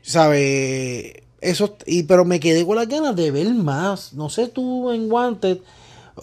¿sabes? 0.03 1.15
Eso, 1.41 1.77
y, 1.87 2.03
pero 2.03 2.25
me 2.25 2.41
quedé 2.41 2.67
con 2.67 2.77
las 2.77 2.89
ganas 2.89 3.15
de 3.15 3.31
ver 3.31 3.49
más. 3.55 4.13
No 4.13 4.29
sé 4.29 4.49
tú 4.49 4.91
en 4.91 5.11
Wanted, 5.11 5.59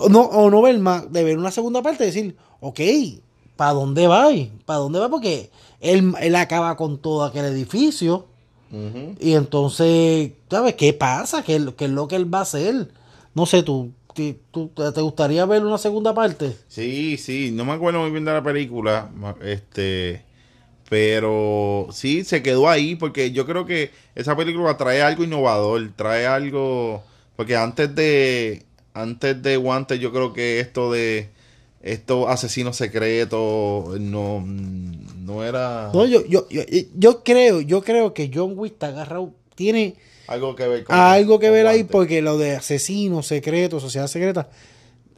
no, 0.09 0.21
o 0.21 0.49
no 0.49 0.61
ver 0.61 0.77
más, 0.79 1.11
de 1.11 1.23
ver 1.23 1.37
una 1.37 1.51
segunda 1.51 1.81
parte 1.81 2.03
y 2.03 2.07
decir, 2.07 2.35
ok, 2.59 2.79
¿para 3.55 3.73
dónde 3.73 4.07
va? 4.07 4.29
¿Para 4.65 4.79
dónde 4.79 4.99
va? 4.99 5.09
Porque 5.09 5.49
él, 5.79 6.13
él 6.19 6.35
acaba 6.35 6.75
con 6.75 6.97
todo 6.99 7.23
aquel 7.23 7.45
edificio. 7.45 8.27
Y 9.19 9.33
entonces, 9.33 10.31
¿sabes 10.49 10.75
qué 10.75 10.93
pasa? 10.93 11.43
¿Qué, 11.43 11.63
qué 11.77 11.85
es 11.85 11.91
lo 11.91 12.07
que 12.07 12.15
él 12.15 12.33
va 12.33 12.39
a 12.39 12.41
hacer? 12.43 12.89
No 13.33 13.45
sé, 13.45 13.63
¿tú, 13.63 13.91
tú- 14.51 14.69
te 14.69 15.01
gustaría 15.01 15.45
ver 15.45 15.63
una 15.63 15.77
segunda 15.77 16.13
parte? 16.13 16.55
Sí, 16.67 17.17
sí, 17.17 17.51
no 17.51 17.65
me 17.65 17.73
acuerdo 17.73 18.01
muy 18.01 18.11
bien 18.11 18.25
de 18.25 18.33
la 18.33 18.43
película, 18.43 19.09
este, 19.41 20.23
pero 20.89 21.87
sí 21.91 22.23
se 22.23 22.43
quedó 22.43 22.69
ahí 22.69 22.95
porque 22.95 23.31
yo 23.31 23.45
creo 23.45 23.65
que 23.65 23.91
esa 24.15 24.35
película 24.35 24.77
trae 24.77 25.01
algo 25.01 25.23
innovador, 25.23 25.91
trae 25.95 26.27
algo, 26.27 27.03
porque 27.35 27.55
antes 27.57 27.93
de, 27.95 28.65
antes 28.93 29.41
de 29.41 29.57
Wanted 29.57 29.97
yo 29.99 30.11
creo 30.11 30.33
que 30.33 30.59
esto 30.59 30.91
de 30.91 31.29
estos 31.85 32.27
asesinos 32.27 32.75
secretos 32.75 33.99
no, 34.01 34.43
no 34.43 35.43
era 35.43 35.91
No, 35.93 36.05
yo, 36.05 36.25
yo, 36.25 36.49
yo, 36.49 36.63
yo 36.97 37.23
creo, 37.23 37.61
yo 37.61 37.83
creo 37.83 38.13
que 38.13 38.31
John 38.33 38.53
Wick 38.57 38.73
está 38.73 38.87
agarrado, 38.87 39.31
tiene 39.53 39.95
algo 40.27 40.55
que 40.55 40.67
ver 40.67 40.83
con 40.83 40.95
algo 40.95 41.37
que 41.37 41.45
con 41.45 41.53
ver 41.53 41.67
ahí 41.67 41.83
porque 41.83 42.23
lo 42.23 42.39
de 42.39 42.55
asesinos, 42.55 43.27
secretos, 43.27 43.83
sociedad 43.83 44.07
secreta, 44.07 44.49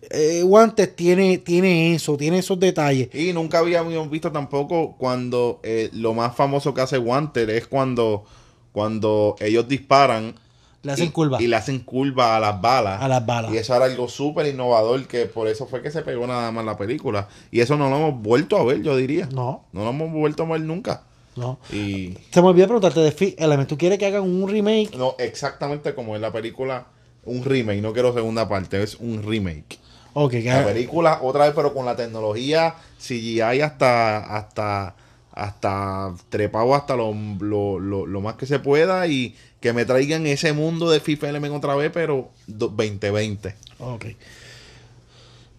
eh, 0.10 0.44
Wanted 0.44 0.94
tiene, 0.94 1.38
tiene 1.38 1.96
eso, 1.96 2.18
tiene 2.18 2.40
esos 2.40 2.60
detalles. 2.60 3.16
Y 3.16 3.32
nunca 3.32 3.60
habíamos 3.60 4.10
visto 4.10 4.30
tampoco 4.34 4.98
cuando 4.98 5.62
eh, 5.64 5.90
lo 5.94 6.14
más 6.14 6.36
famoso 6.36 6.74
que 6.74 6.82
hace 6.82 6.98
Wanted 6.98 7.50
es 7.50 7.68
cuando, 7.68 8.26
cuando 8.74 9.38
ellos 9.40 9.70
disparan 9.70 10.36
Le 10.84 10.92
hacen 10.94 11.08
y, 11.08 11.10
curva 11.10 11.42
y 11.42 11.48
le 11.48 11.56
hacen 11.56 11.80
curva 11.80 12.38
a 12.38 12.40
las 12.40 12.62
balas. 12.62 13.02
a 13.02 13.08
las 13.08 13.26
balas. 13.26 13.52
Y 13.54 13.58
eso 13.58 13.76
era 13.76 13.86
algo 13.86 14.08
súper 14.08 14.46
innovador 14.48 15.06
que 15.08 15.26
por 15.26 15.48
eso 15.48 15.66
fue 15.68 15.82
que 15.82 15.92
se 15.92 16.02
pegó 16.02 16.26
nada 16.28 16.52
más 16.52 16.64
la 16.66 16.78
película. 16.78 17.28
Y 17.52 17.60
eso 17.62 17.76
no 17.78 17.90
lo 17.90 17.96
hemos 17.98 18.22
vuelto 18.22 18.58
a 18.58 18.64
ver, 18.64 18.82
yo 18.84 18.96
diría. 18.96 19.28
No, 19.34 19.66
No 19.74 19.84
lo 19.84 19.90
hemos 19.90 20.12
vuelto 20.12 20.44
a 20.44 20.46
ver 20.48 20.62
nunca. 20.62 21.04
no. 21.36 21.60
Y 21.74 22.18
Se 22.32 22.42
me 22.42 22.48
olvidó 22.50 22.68
preguntarte 22.68 23.00
de 23.02 23.12
Fifth 23.12 23.42
Element. 23.42 23.68
¿Tú 23.68 23.78
quieres 23.78 23.98
que 24.00 24.06
hagan 24.06 24.22
un 24.24 24.48
remake? 24.50 24.96
no, 24.98 25.16
exactamente 25.20 25.94
como 25.96 26.16
en 26.16 26.22
la 26.22 26.32
película, 26.32 26.86
un 27.26 27.44
remake, 27.44 27.82
no 27.82 27.92
quiero 27.92 28.14
segunda 28.14 28.48
parte, 28.48 28.82
es 28.82 28.96
un 28.96 29.24
remake. 29.24 29.80
Ok, 30.14 30.32
que 30.32 30.44
La 30.46 30.60
haga- 30.60 30.68
película, 30.74 31.20
otra 31.22 31.46
vez, 31.46 31.54
pero 31.56 31.74
con 31.74 31.86
la 31.86 31.96
tecnología 31.96 32.76
CGI 33.00 33.42
hasta, 33.62 34.18
hasta, 34.38 34.96
hasta 35.32 36.14
trepado 36.30 36.74
hasta 36.74 36.96
lo, 36.96 37.14
lo, 37.40 37.80
lo, 37.80 38.06
lo 38.06 38.22
más 38.22 38.36
que 38.36 38.46
se 38.46 38.58
pueda 38.60 39.06
y 39.08 39.36
que 39.60 39.74
me 39.74 39.86
traigan 39.86 40.26
ese 40.28 40.54
mundo 40.54 40.90
de 40.90 41.00
FIFA 41.00 41.30
Element 41.30 41.56
otra 41.56 41.76
vez, 41.76 41.92
pero 41.94 42.30
do- 42.48 42.68
2020. 42.70 43.56
Ok. 43.80 44.06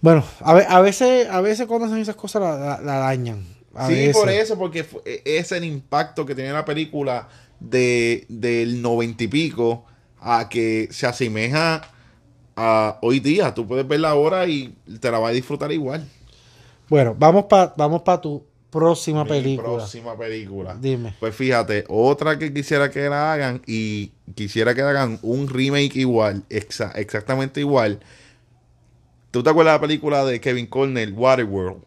Bueno, 0.01 0.25
a, 0.41 0.55
ve- 0.55 0.67
a 0.69 0.81
veces, 0.81 1.29
a 1.29 1.41
veces 1.41 1.67
cuando 1.67 1.87
hacen 1.87 1.99
esas 1.99 2.17
cosas 2.17 2.43
la, 2.43 2.57
la- 2.57 2.81
la 2.81 2.95
dañan. 2.99 3.45
A 3.75 3.89
sí, 3.89 3.95
veces. 3.95 4.17
por 4.17 4.29
eso, 4.31 4.59
porque 4.59 4.85
fu- 4.85 5.03
e- 5.05 5.23
es 5.25 5.53
el 5.53 5.65
impacto 5.65 6.25
que 6.25 6.35
tiene 6.35 6.53
la 6.53 6.65
película 6.65 7.29
de, 7.61 8.25
del 8.29 8.81
noventa 8.81 9.25
y 9.25 9.29
pico 9.29 9.85
a 10.21 10.49
que 10.49 10.89
se 10.91 11.07
asemeja 11.07 11.83
a 12.57 12.99
hoy 13.03 13.21
día. 13.21 13.55
Tú 13.55 13.67
puedes 13.67 13.87
verla 13.87 14.11
ahora 14.11 14.47
y 14.47 14.75
te 15.01 15.11
la 15.11 15.19
vas 15.19 15.31
a 15.31 15.35
disfrutar 15.35 15.73
igual. 15.73 16.07
Bueno, 16.89 17.15
vamos 17.19 17.45
para 17.45 17.75
vamos 17.77 18.03
pa 18.03 18.21
tu 18.21 18.45
próxima 18.71 19.25
Mi 19.25 19.31
película. 19.31 19.69
próxima 19.69 20.17
película. 20.19 20.77
Dime. 20.81 21.15
Pues 21.21 21.35
fíjate, 21.35 21.85
otra 21.89 22.39
que 22.39 22.53
quisiera 22.53 22.91
que 22.91 23.09
la 23.09 23.33
hagan 23.33 23.63
y 23.67 24.13
quisiera 24.35 24.75
que 24.75 24.83
hagan 24.83 25.19
un 25.23 25.49
remake 25.49 25.97
igual, 25.97 26.43
exa- 26.51 26.93
exactamente 26.97 27.61
igual. 27.61 28.01
¿Tú 29.31 29.43
te 29.43 29.51
acuerdas 29.51 29.75
de 29.75 29.77
la 29.79 29.81
película 29.81 30.25
de 30.25 30.41
Kevin 30.41 30.67
Cornell, 30.67 31.13
Waterworld? 31.13 31.83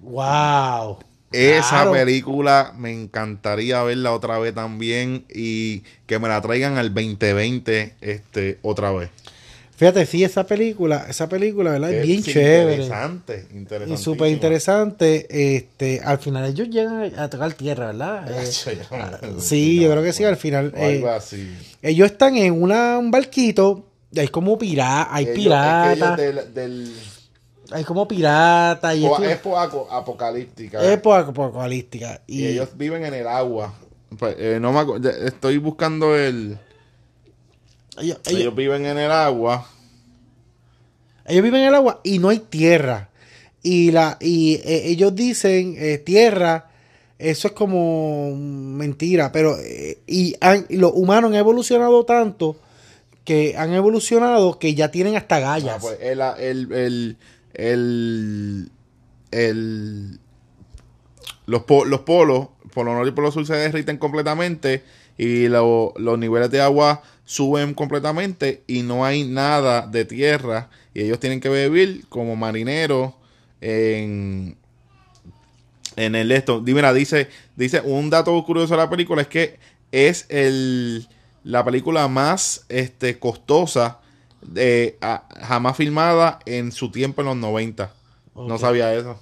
Wow. 0.00 0.98
Esa 1.32 1.68
Claro. 1.82 1.92
película 1.92 2.72
me 2.76 2.90
encantaría 2.92 3.82
verla 3.84 4.12
otra 4.12 4.38
vez 4.38 4.52
también 4.54 5.24
y 5.32 5.84
que 6.06 6.18
me 6.18 6.26
la 6.28 6.40
traigan 6.40 6.76
al 6.76 6.92
2020 6.92 7.94
este, 8.00 8.58
otra 8.62 8.90
vez. 8.90 9.10
Fíjate, 9.80 10.04
sí, 10.04 10.22
esa 10.22 10.44
película, 10.44 11.06
esa 11.08 11.26
película, 11.26 11.70
¿verdad? 11.70 11.90
Es 11.94 12.06
bien 12.06 12.22
chévere. 12.22 12.72
Interesante, 12.74 13.46
interesante. 13.54 13.94
Y 13.94 13.96
súper 13.96 14.30
interesante. 14.30 15.26
Este, 15.56 16.02
al 16.04 16.18
final 16.18 16.44
ellos 16.44 16.68
llegan 16.68 17.18
a 17.18 17.30
tocar 17.30 17.50
tierra, 17.54 17.86
¿verdad? 17.86 18.42
Eh, 18.42 18.44
sí, 19.38 19.80
yo 19.80 19.90
creo 19.90 20.02
que 20.02 20.12
sí, 20.12 20.22
al 20.24 20.36
final. 20.36 20.74
Algo 20.76 21.06
eh, 21.08 21.10
así. 21.16 21.50
ellos 21.80 22.10
están 22.10 22.36
en 22.36 22.60
una, 22.62 22.98
un 22.98 23.10
barquito. 23.10 23.86
Hay 24.14 24.28
como 24.28 24.58
piratas, 24.58 25.14
hay 25.14 25.28
Ellos- 25.28 25.54
es 25.94 25.98
que 26.16 26.22
del, 26.22 26.52
del- 26.54 26.94
hay 27.72 27.82
como 27.84 28.06
piratas 28.06 28.94
y 28.96 29.06
po- 29.06 29.22
es 29.22 29.38
po- 29.38 29.56
apocalíptica. 29.90 30.82
es 30.92 30.98
po- 30.98 31.14
apocalíptica. 31.14 32.20
Y 32.26 32.42
Y, 32.42 32.46
ellos 32.48 32.68
viven 32.76 33.02
en 33.06 33.14
el 33.14 33.26
agua. 33.26 33.72
Pues, 34.18 34.36
eh, 34.38 34.58
no 34.60 34.72
me 34.72 35.08
estoy 35.26 35.56
buscando 35.56 36.14
el. 36.18 36.58
Ellos, 38.00 38.18
Ellos, 38.26 38.40
ellos- 38.40 38.54
viven 38.54 38.86
en 38.86 38.98
el 38.98 39.10
agua. 39.10 39.68
ellos 41.26 41.42
viven 41.42 41.62
en 41.62 41.68
el 41.68 41.74
agua 41.74 42.00
y 42.04 42.18
no 42.18 42.28
hay 42.28 42.38
tierra. 42.38 43.08
Y 43.62 43.90
la 43.92 44.16
y 44.20 44.54
eh, 44.64 44.82
ellos 44.86 45.14
dicen 45.14 45.74
eh, 45.78 45.98
tierra, 45.98 46.70
eso 47.18 47.48
es 47.48 47.54
como 47.54 48.34
mentira, 48.34 49.30
pero 49.32 49.56
eh, 49.58 49.98
y, 50.06 50.34
han- 50.40 50.66
y 50.70 50.76
los 50.76 50.92
humanos 50.94 51.30
han 51.30 51.36
evolucionado 51.36 52.04
tanto 52.04 52.56
que 53.24 53.54
han 53.56 53.72
evolucionado 53.74 54.58
que 54.58 54.74
ya 54.74 54.90
tienen 54.90 55.14
hasta 55.16 55.36
Ah, 55.36 55.40
gallas. 55.40 55.76
pues, 55.80 55.98
el, 56.00 56.20
el, 56.38 56.72
el, 56.72 57.16
el- 57.54 58.70
el- 59.30 60.18
los, 61.46 61.62
po- 61.64 61.84
los 61.84 62.00
polos 62.00 62.48
por 62.72 62.86
lo 62.86 62.94
norte 62.94 63.10
y 63.10 63.12
por 63.12 63.24
lo 63.24 63.32
sur 63.32 63.46
se 63.46 63.54
derriten 63.54 63.98
completamente 63.98 64.82
y 65.18 65.48
lo- 65.48 65.92
los 65.96 66.18
niveles 66.18 66.50
de 66.50 66.60
agua 66.62 67.02
suben 67.30 67.74
completamente 67.74 68.64
y 68.66 68.82
no 68.82 69.04
hay 69.04 69.22
nada 69.22 69.86
de 69.86 70.04
tierra 70.04 70.68
y 70.94 71.02
ellos 71.02 71.20
tienen 71.20 71.38
que 71.38 71.48
vivir 71.48 72.04
como 72.08 72.34
marineros 72.34 73.12
en 73.60 74.56
en 75.96 76.14
el 76.16 76.32
esto. 76.32 76.60
Mira, 76.60 76.92
dice 76.92 77.28
dice 77.54 77.82
un 77.84 78.10
dato 78.10 78.42
curioso 78.44 78.74
de 78.74 78.78
la 78.78 78.90
película 78.90 79.22
es 79.22 79.28
que 79.28 79.58
es 79.92 80.26
el 80.28 81.06
la 81.44 81.64
película 81.64 82.08
más 82.08 82.64
este 82.68 83.18
costosa 83.18 84.00
de, 84.42 84.96
a- 85.00 85.24
jamás 85.42 85.76
filmada 85.76 86.40
en 86.46 86.72
su 86.72 86.90
tiempo 86.90 87.20
en 87.22 87.28
los 87.28 87.36
90. 87.36 87.92
No 88.34 88.58
sabía 88.58 88.92
eso. 88.94 89.18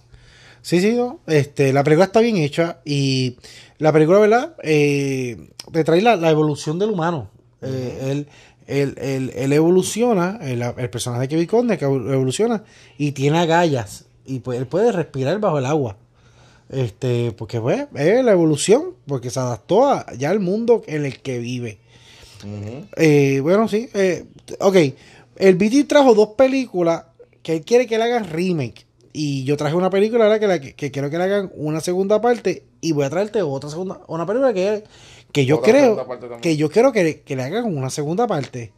Sí, 0.63 0.81
sí, 0.81 0.93
no. 0.95 1.21
Este, 1.27 1.73
la 1.73 1.85
película 1.85 2.07
está 2.07 2.21
bien 2.21 2.37
hecha 2.39 2.79
y 2.85 3.37
la 3.79 3.93
película, 3.93 4.19
¿verdad? 4.19 4.55
Eh, 4.63 5.51
te 5.73 5.85
trae 5.85 6.01
la, 6.03 6.17
la 6.17 6.31
evolución 6.31 6.79
del 6.79 6.91
humano. 6.91 7.31
Eh, 7.63 7.99
él, 8.11 8.27
él- 8.67 8.95
él- 9.01 9.33
él 9.35 9.53
evoluciona, 9.53 10.39
el, 10.43 10.63
el 10.63 10.91
personaje 10.91 11.23
de 11.23 11.29
Kevin 11.29 11.47
Conde 11.47 11.79
que 11.79 11.85
evoluciona 11.87 12.63
y 12.99 13.13
tiene 13.13 13.39
agallas 13.39 14.05
y 14.27 14.41
pues, 14.41 14.59
él 14.59 14.67
puede 14.67 14.93
respirar 14.93 15.39
bajo 15.41 15.59
el 15.59 15.67
agua. 15.67 15.97
Este, 16.71 17.33
porque 17.33 17.61
pues, 17.61 17.87
es 17.95 18.25
la 18.25 18.33
evolución, 18.33 18.95
porque 19.07 19.31
se 19.31 19.41
adaptó 19.41 19.87
a, 19.89 20.07
ya 20.19 20.31
al 20.31 20.41
mundo 20.41 20.83
en 20.87 21.07
el 21.07 21.19
que 21.21 21.39
vive. 21.39 21.79
Eh, 22.97 23.41
bueno, 23.43 23.69
sí. 23.69 23.89
eh, 23.95 24.25
ok. 24.61 24.77
El 25.37 25.55
BT 25.57 25.87
trajo 25.89 26.15
dos 26.15 26.31
películas 26.37 27.05
que 27.43 27.55
él 27.57 27.65
quiere 27.65 27.87
que 27.87 27.97
le 27.97 28.05
hagan 28.05 28.29
remake. 28.31 28.87
Y 29.21 29.43
yo 29.43 29.57
traje 29.57 29.75
una 29.75 29.91
película 29.91 30.27
ahora 30.27 30.39
que, 30.39 30.47
la- 30.47 30.61
que 30.61 30.91
quiero 30.93 31.11
que 31.11 31.19
le 31.19 31.25
hagan 31.25 31.51
una 31.57 31.81
segunda 31.81 32.21
parte. 32.21 32.63
Y 32.81 32.93
voy 32.93 33.05
a 33.05 33.11
traerte 33.11 33.43
otra 33.43 33.69
segunda. 33.69 34.01
Una 34.07 34.25
película 34.25 34.55
que, 34.55 34.85
que 35.33 35.45
yo 35.45 35.57
Otra 35.59 35.73
creo 35.73 35.97
que 36.41 36.57
yo 36.57 36.71
quiero 36.71 36.93
que, 36.93 37.23
que 37.23 37.35
le 37.35 37.43
hagan 37.43 37.65
una 37.77 37.91
segunda 37.91 38.29
parte. 38.29 38.71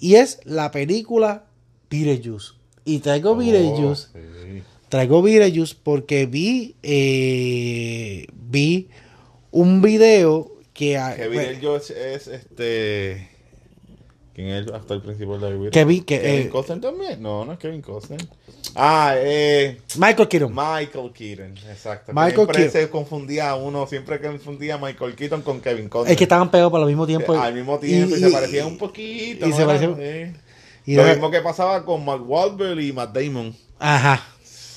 Y 0.00 0.16
es 0.16 0.40
la 0.44 0.72
película 0.72 1.44
Beetlejuice. 1.90 2.54
Y 2.84 2.98
traigo 2.98 3.36
Beetlejuice. 3.36 4.08
Oh, 4.14 4.18
sí. 4.42 4.62
Traigo 4.88 5.22
Beetlejuice 5.22 5.76
porque 5.80 6.26
vi 6.26 6.74
eh, 6.82 8.26
vi 8.32 8.88
un 9.52 9.80
video 9.80 10.50
que, 10.72 10.96
a- 10.98 11.14
Que 11.14 11.28
Beetlejuice 11.28 12.14
es 12.14 12.26
este. 12.26 13.28
¿Quién 14.38 14.50
es 14.50 14.68
el 14.68 14.72
actor 14.72 15.02
principal 15.02 15.40
de 15.40 15.70
que 15.72 15.84
vi 15.84 16.02
que 16.02 16.20
¿Kevin 16.20 16.46
eh, 16.46 16.48
Costner 16.48 16.80
también? 16.80 17.20
No, 17.20 17.44
no 17.44 17.54
es 17.54 17.58
Kevin 17.58 17.82
Costner. 17.82 18.20
Ah, 18.76 19.14
eh. 19.16 19.80
Michael 19.96 20.28
Keaton. 20.28 20.54
Michael 20.54 21.10
Keaton, 21.12 21.56
exacto. 21.68 22.12
Michael 22.12 22.34
siempre 22.36 22.56
Keaton. 22.58 22.80
se 22.82 22.88
confundía 22.88 23.56
uno, 23.56 23.88
siempre 23.88 24.20
confundía 24.20 24.76
a 24.76 24.78
Michael 24.78 25.16
Keaton 25.16 25.42
con 25.42 25.60
Kevin 25.60 25.88
Costner. 25.88 26.12
Es 26.12 26.16
que 26.16 26.22
estaban 26.22 26.52
pegados 26.52 26.70
para 26.70 26.84
el 26.84 26.88
mismo 26.88 27.04
tiempo. 27.04 27.32
al 27.36 27.52
mismo 27.52 27.80
tiempo 27.80 28.14
y, 28.14 28.18
Y- 28.20 28.22
se 28.22 28.30
parecían 28.30 28.66
un 28.68 28.78
poquito. 28.78 29.44
y 29.44 29.50
¿no 29.50 29.56
se 29.56 29.66
parecían- 29.66 29.96
Sí. 29.96 30.92
y 30.92 30.94
Lo 30.94 31.02
mismo 31.02 31.32
que 31.32 31.40
pasaba 31.40 31.84
con 31.84 32.04
Mark 32.04 32.22
Wahlberg 32.24 32.78
y 32.78 32.92
Matt 32.92 33.12
Damon. 33.18 33.52
Ajá. 33.80 34.22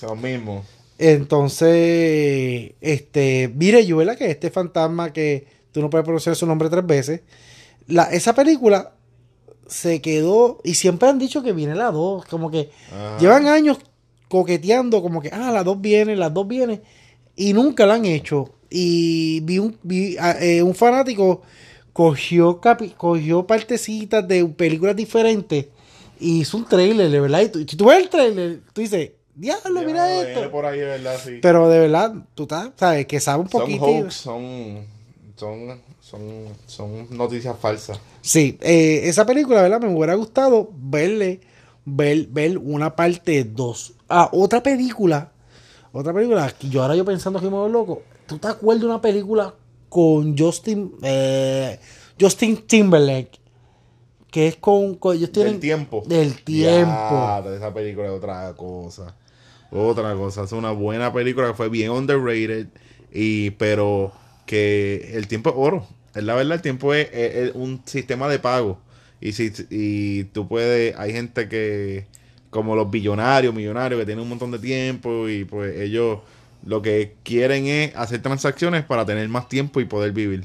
Lo 0.02 0.16
mismo. 0.16 0.66
Entonces, 0.98 2.72
este, 2.82 3.48
¿verdad? 3.54 4.18
Que 4.18 4.32
este 4.32 4.50
fantasma 4.50 5.14
que 5.14 5.46
tú 5.72 5.82
no 5.82 5.90
puedes 5.92 6.04
pronunciar 6.04 6.36
su 6.36 6.48
nombre 6.48 6.68
tres 6.68 6.84
veces. 6.84 7.22
La, 7.86 8.06
esa 8.06 8.34
película 8.34 8.94
se 9.72 10.02
quedó, 10.02 10.60
y 10.64 10.76
siempre 10.76 11.08
han 11.10 11.18
dicho 11.18 11.42
que 11.42 11.54
viene 11.54 11.74
la 11.76 11.90
2, 11.92 12.26
como 12.26 12.52
que 12.52 12.70
Ajá. 12.92 13.18
llevan 13.20 13.48
años 13.48 13.78
coqueteando, 14.28 15.02
como 15.02 15.22
que, 15.22 15.30
ah, 15.34 15.52
las 15.52 15.66
dos 15.66 15.82
vienen, 15.82 16.20
las 16.20 16.34
dos 16.34 16.48
vienen, 16.48 16.82
y 17.36 17.54
nunca 17.54 17.86
la 17.86 17.96
han 17.96 18.06
hecho. 18.06 18.54
Y 18.70 19.40
vi 19.42 19.60
un, 19.60 19.78
vi, 19.84 20.16
eh, 20.40 20.62
un 20.62 20.76
fanático 20.76 21.42
cogió, 21.94 22.62
capi- 22.62 22.94
cogió 22.96 23.46
partecitas 23.48 24.26
de 24.28 24.46
películas 24.46 24.96
diferentes 24.96 25.66
y 26.20 26.42
hizo 26.42 26.58
un 26.58 26.66
trailer, 26.66 27.10
de 27.10 27.20
verdad. 27.20 27.42
Y 27.42 27.50
tú, 27.50 27.60
si 27.68 27.76
tú 27.76 27.86
ves 27.86 27.98
el 28.04 28.10
trailer, 28.10 28.60
tú 28.74 28.82
dices, 28.82 29.12
diablo, 29.36 29.82
mira 29.86 30.22
esto. 30.22 30.50
por 30.52 30.66
ahí, 30.66 30.80
¿verdad? 30.80 31.18
Sí. 31.24 31.40
Pero 31.42 31.68
de 31.70 31.80
verdad, 31.80 32.14
tú 32.36 32.44
estás, 32.44 32.70
sabes, 32.78 33.06
que 33.08 33.20
sabe 33.20 33.42
un 33.44 33.50
son 33.50 33.62
poquito. 33.62 33.84
hoax, 33.86 34.14
son, 34.14 34.86
son, 35.36 35.82
son, 36.12 36.48
son 36.66 37.08
noticias 37.10 37.58
falsas. 37.58 38.00
Sí, 38.22 38.58
eh, 38.62 39.02
esa 39.06 39.26
película, 39.26 39.62
¿verdad? 39.62 39.80
Me 39.80 39.88
hubiera 39.88 40.16
gustado 40.16 40.70
verle, 40.74 41.40
ver, 41.86 42.28
ver 42.28 42.58
una 42.58 42.96
parte 42.96 43.46
2. 43.46 43.94
Ah, 44.10 44.30
otra 44.34 44.62
película, 44.62 45.32
otra 45.94 46.14
película, 46.14 46.54
yo 46.70 46.82
ahora 46.82 46.96
yo 46.96 47.06
pensando 47.06 47.40
que 47.40 47.46
me 47.46 47.54
voy 47.54 47.72
loco. 47.72 48.02
¿Tú 48.28 48.38
te 48.38 48.50
acuerdas 48.50 48.82
de 48.82 48.88
una 48.88 49.02
película 49.02 49.56
con 49.88 50.38
Justin, 50.38 50.94
eh, 51.02 51.80
Justin 52.20 52.58
Timberlake? 52.68 53.40
Que 54.30 54.48
es 54.48 54.56
con, 54.56 54.98
Del 55.02 55.60
tiempo. 55.60 56.04
Del 56.06 56.42
tiempo. 56.42 57.42
Ya, 57.44 57.44
esa 57.54 57.74
película 57.74 58.08
es 58.08 58.14
otra 58.14 58.54
cosa. 58.54 59.14
Otra 59.70 60.16
cosa. 60.16 60.44
Es 60.44 60.54
una 60.54 60.72
buena 60.72 61.12
película 61.12 61.48
que 61.48 61.54
fue 61.54 61.68
bien 61.68 61.92
underrated. 61.92 62.68
Y, 63.12 63.50
pero 63.52 64.14
que 64.46 65.12
el 65.16 65.28
tiempo 65.28 65.50
es 65.50 65.56
oro. 65.58 65.86
Es 66.16 66.24
la 66.24 66.36
verdad, 66.36 66.56
el 66.56 66.62
tiempo 66.62 66.94
es, 66.94 67.08
es- 67.14 67.36
es 67.50 67.52
un 67.56 67.82
sistema 67.86 68.28
de 68.28 68.40
pago. 68.40 68.80
Y 69.20 69.34
si 69.34 69.52
y 69.70 70.24
tú 70.26 70.48
puedes, 70.48 70.96
hay 70.98 71.14
gente 71.14 71.48
que, 71.48 72.06
como 72.50 72.76
los 72.76 72.90
billonarios, 72.90 73.54
millonarios, 73.54 74.00
que 74.00 74.06
tienen 74.06 74.24
un 74.24 74.30
montón 74.30 74.52
de 74.52 74.60
tiempo 74.60 75.30
y 75.30 75.46
pues 75.46 75.80
ellos 75.80 76.20
lo 76.66 76.82
que 76.82 77.14
quieren 77.24 77.66
es 77.68 77.96
hacer 77.96 78.22
transacciones 78.22 78.84
para 78.84 79.06
tener 79.06 79.28
más 79.30 79.48
tiempo 79.48 79.80
y 79.80 79.86
poder 79.86 80.12
vivir. 80.12 80.44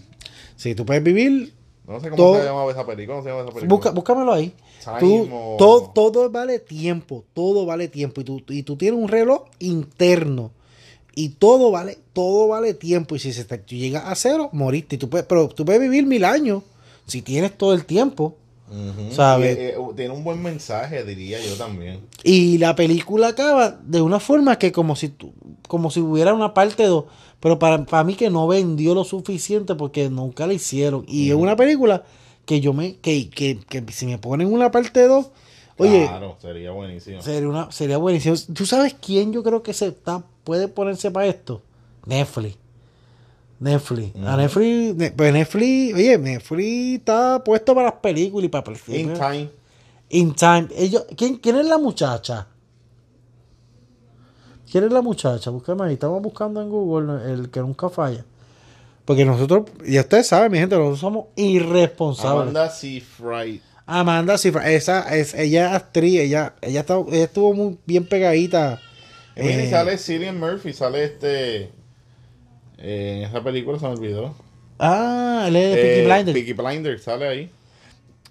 Si 0.56 0.74
tú 0.74 0.84
puedes 0.86 1.02
vivir, 1.02 1.52
No 1.86 2.00
sé 2.00 2.10
cómo 2.10 2.16
Todo- 2.16 2.38
se 2.40 2.44
llamaba 2.46 2.70
esa 2.72 2.84
película. 2.84 3.14
¿Cómo 3.14 3.22
se 3.22 3.28
llama 3.30 3.42
esa 3.42 3.50
película? 3.52 3.68
busca, 3.76 3.90
búscamelo 3.92 4.32
ahí. 4.32 4.52
Tú, 4.98 5.28
o- 5.32 5.56
todo, 5.56 5.90
todo 5.94 6.30
vale 6.30 6.58
tiempo, 6.58 7.24
todo 7.32 7.64
vale 7.64 7.86
tiempo. 7.88 8.20
Y 8.22 8.24
tú, 8.24 8.42
y 8.48 8.62
tú 8.64 8.76
tienes 8.76 8.98
un 9.00 9.08
reloj 9.08 9.44
interno. 9.60 10.50
Y 11.18 11.30
todo 11.30 11.70
vale, 11.70 11.96
todo 12.12 12.46
vale 12.46 12.74
tiempo. 12.74 13.16
Y 13.16 13.18
si 13.18 13.32
se 13.32 13.46
te, 13.46 13.56
tú 13.56 13.74
llegas 13.74 14.04
a 14.04 14.14
cero, 14.14 14.50
moriste. 14.52 14.96
Y 14.96 14.98
tú 14.98 15.08
puedes, 15.08 15.26
pero 15.26 15.48
tú 15.48 15.64
puedes 15.64 15.80
vivir 15.80 16.04
mil 16.04 16.26
años 16.26 16.62
si 17.06 17.22
tienes 17.22 17.56
todo 17.56 17.72
el 17.72 17.86
tiempo. 17.86 18.36
¿Sabes? 19.12 19.56
Y, 19.56 19.60
eh, 19.60 19.68
eh, 19.70 19.76
tiene 19.96 20.12
un 20.12 20.24
buen 20.24 20.42
mensaje, 20.42 21.04
diría 21.04 21.38
yo 21.40 21.54
también. 21.54 22.00
Y 22.22 22.58
la 22.58 22.76
película 22.76 23.28
acaba 23.28 23.78
de 23.82 24.02
una 24.02 24.20
forma 24.20 24.58
que 24.58 24.72
como 24.72 24.94
si 24.94 25.08
tú, 25.08 25.32
como 25.68 25.90
si 25.90 26.00
hubiera 26.00 26.34
una 26.34 26.52
parte 26.52 26.84
2. 26.84 27.04
Pero 27.40 27.58
para, 27.58 27.86
para 27.86 28.04
mí 28.04 28.14
que 28.14 28.28
no 28.28 28.46
vendió 28.46 28.94
lo 28.94 29.04
suficiente 29.04 29.74
porque 29.74 30.10
nunca 30.10 30.46
la 30.46 30.52
hicieron. 30.52 31.06
Y 31.08 31.30
es 31.30 31.36
una 31.36 31.56
película 31.56 32.04
que 32.44 32.60
yo 32.60 32.74
me, 32.74 32.96
que, 32.96 33.30
que, 33.30 33.58
que 33.58 33.82
si 33.90 34.04
me 34.04 34.18
ponen 34.18 34.52
una 34.52 34.70
parte 34.70 35.06
2, 35.06 35.26
oye, 35.78 36.06
Claro, 36.06 36.36
sería 36.40 36.70
buenísimo. 36.70 37.22
Sería, 37.22 37.48
una, 37.48 37.70
sería 37.72 37.98
buenísimo. 37.98 38.34
¿Tú 38.54 38.66
sabes 38.66 38.94
quién 39.00 39.32
yo 39.32 39.42
creo 39.42 39.62
que 39.62 39.72
se 39.72 39.88
está, 39.88 40.22
puede 40.44 40.68
ponerse 40.68 41.10
para 41.10 41.26
esto? 41.26 41.62
Netflix. 42.06 42.56
Netflix. 43.58 44.14
A 44.16 44.36
Netflix, 44.36 44.94
ne- 44.96 45.10
pues 45.12 45.32
Netflix, 45.32 45.94
oye, 45.94 46.18
Netflix 46.18 46.98
está 46.98 47.42
puesto 47.42 47.74
para 47.74 47.90
las 47.90 48.00
películas 48.00 48.44
y 48.46 48.48
para 48.48 48.72
In 48.88 49.14
Time. 49.14 49.50
In 50.10 50.34
Time. 50.34 50.68
Ellos, 50.76 51.06
¿quién, 51.16 51.36
¿Quién 51.38 51.56
es 51.56 51.66
la 51.66 51.78
muchacha? 51.78 52.46
¿Quién 54.70 54.84
es 54.84 54.92
la 54.92 55.00
muchacha? 55.00 55.50
Búscame 55.50 55.84
ahí. 55.84 55.94
Estamos 55.94 56.20
buscando 56.20 56.60
en 56.60 56.68
Google 56.68 57.32
el 57.32 57.50
que 57.50 57.60
nunca 57.60 57.88
falla. 57.88 58.24
Porque 59.04 59.24
nosotros, 59.24 59.66
ya 59.86 60.00
ustedes 60.00 60.26
saben, 60.26 60.50
mi 60.50 60.58
gente, 60.58 60.74
nosotros 60.76 60.98
somos 60.98 61.26
irresponsables. 61.36 62.40
Amanda 62.42 62.68
Seyfried. 62.68 63.60
Amanda 63.86 64.36
Cifra, 64.36 64.70
esa 64.70 65.14
es, 65.16 65.32
ella 65.34 65.68
es 65.68 65.72
actriz, 65.74 66.20
ella, 66.20 66.54
ella, 66.60 66.80
está- 66.80 66.98
ella 67.08 67.24
estuvo 67.24 67.54
muy 67.54 67.78
bien 67.86 68.04
pegadita. 68.06 68.80
Eh, 69.36 69.64
eh, 69.64 69.70
sale 69.70 69.96
Cillian 69.98 70.38
Murphy, 70.40 70.72
sale 70.72 71.04
este... 71.04 71.56
eh, 72.78 73.18
en 73.18 73.22
esa 73.24 73.42
película 73.44 73.78
se 73.78 73.84
me 73.86 73.92
olvidó. 73.92 74.34
ah, 74.78 75.44
él 75.48 75.56
es 75.56 75.70
de 75.70 75.76
Peaky 75.82 76.00
Eh, 76.00 76.04
Blinders. 76.04 76.34
Peaky 76.38 76.52
Blinders, 76.54 77.02
sale 77.04 77.28
ahí. 77.28 77.50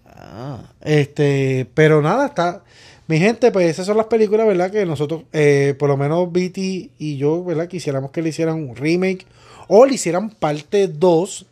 Ah, 0.05 0.71
este, 0.81 1.67
pero 1.73 2.01
nada, 2.01 2.27
está. 2.27 2.63
Mi 3.07 3.19
gente, 3.19 3.51
pues 3.51 3.69
esas 3.69 3.85
son 3.85 3.97
las 3.97 4.07
películas, 4.07 4.47
¿verdad? 4.47 4.71
Que 4.71 4.85
nosotros, 4.85 5.23
eh, 5.31 5.75
por 5.77 5.89
lo 5.89 5.95
menos 5.97 6.31
BT 6.31 6.57
y 6.97 7.17
yo, 7.17 7.43
¿verdad? 7.43 7.67
Quisiéramos 7.67 8.11
que 8.11 8.21
le 8.21 8.29
hicieran 8.29 8.55
un 8.55 8.75
remake 8.75 9.25
o 9.67 9.85
le 9.85 9.93
hicieran 9.93 10.31
parte 10.31 10.87
2. 10.87 11.45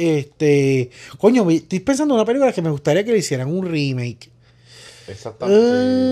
Este, 0.00 0.90
coño, 1.18 1.48
estoy 1.50 1.80
pensando 1.80 2.14
en 2.14 2.20
una 2.20 2.24
película 2.26 2.52
que 2.52 2.62
me 2.62 2.70
gustaría 2.70 3.04
que 3.04 3.12
le 3.12 3.18
hicieran 3.18 3.48
un 3.48 3.66
remake. 3.66 4.30
Exactamente. 5.06 5.60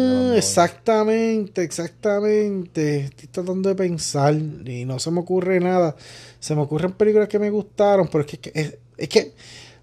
Ah, 0.09 0.33
exactamente, 0.37 1.63
exactamente. 1.63 3.01
Estoy 3.07 3.29
tratando 3.29 3.69
de 3.69 3.75
pensar 3.75 4.35
y 4.35 4.85
no 4.85 4.99
se 4.99 5.11
me 5.11 5.21
ocurre 5.21 5.61
nada. 5.61 5.97
Se 6.41 6.55
me 6.55 6.63
ocurren 6.63 6.93
películas 6.93 7.29
que 7.29 7.39
me 7.39 7.51
gustaron, 7.51 8.09
pero 8.09 8.25
es 8.25 8.39
que 8.39 8.51
es, 8.55 8.75
es 8.97 9.09
que 9.09 9.33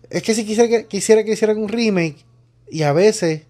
es 0.10 0.22
que 0.22 0.36
si 0.36 0.46
quisiera 0.46 0.70
que, 0.70 0.86
quisiera 0.86 1.24
que 1.24 1.32
hicieran 1.34 1.58
un 1.58 1.68
remake 1.70 2.18
y 2.70 2.84
a 2.84 2.94
veces 2.94 3.42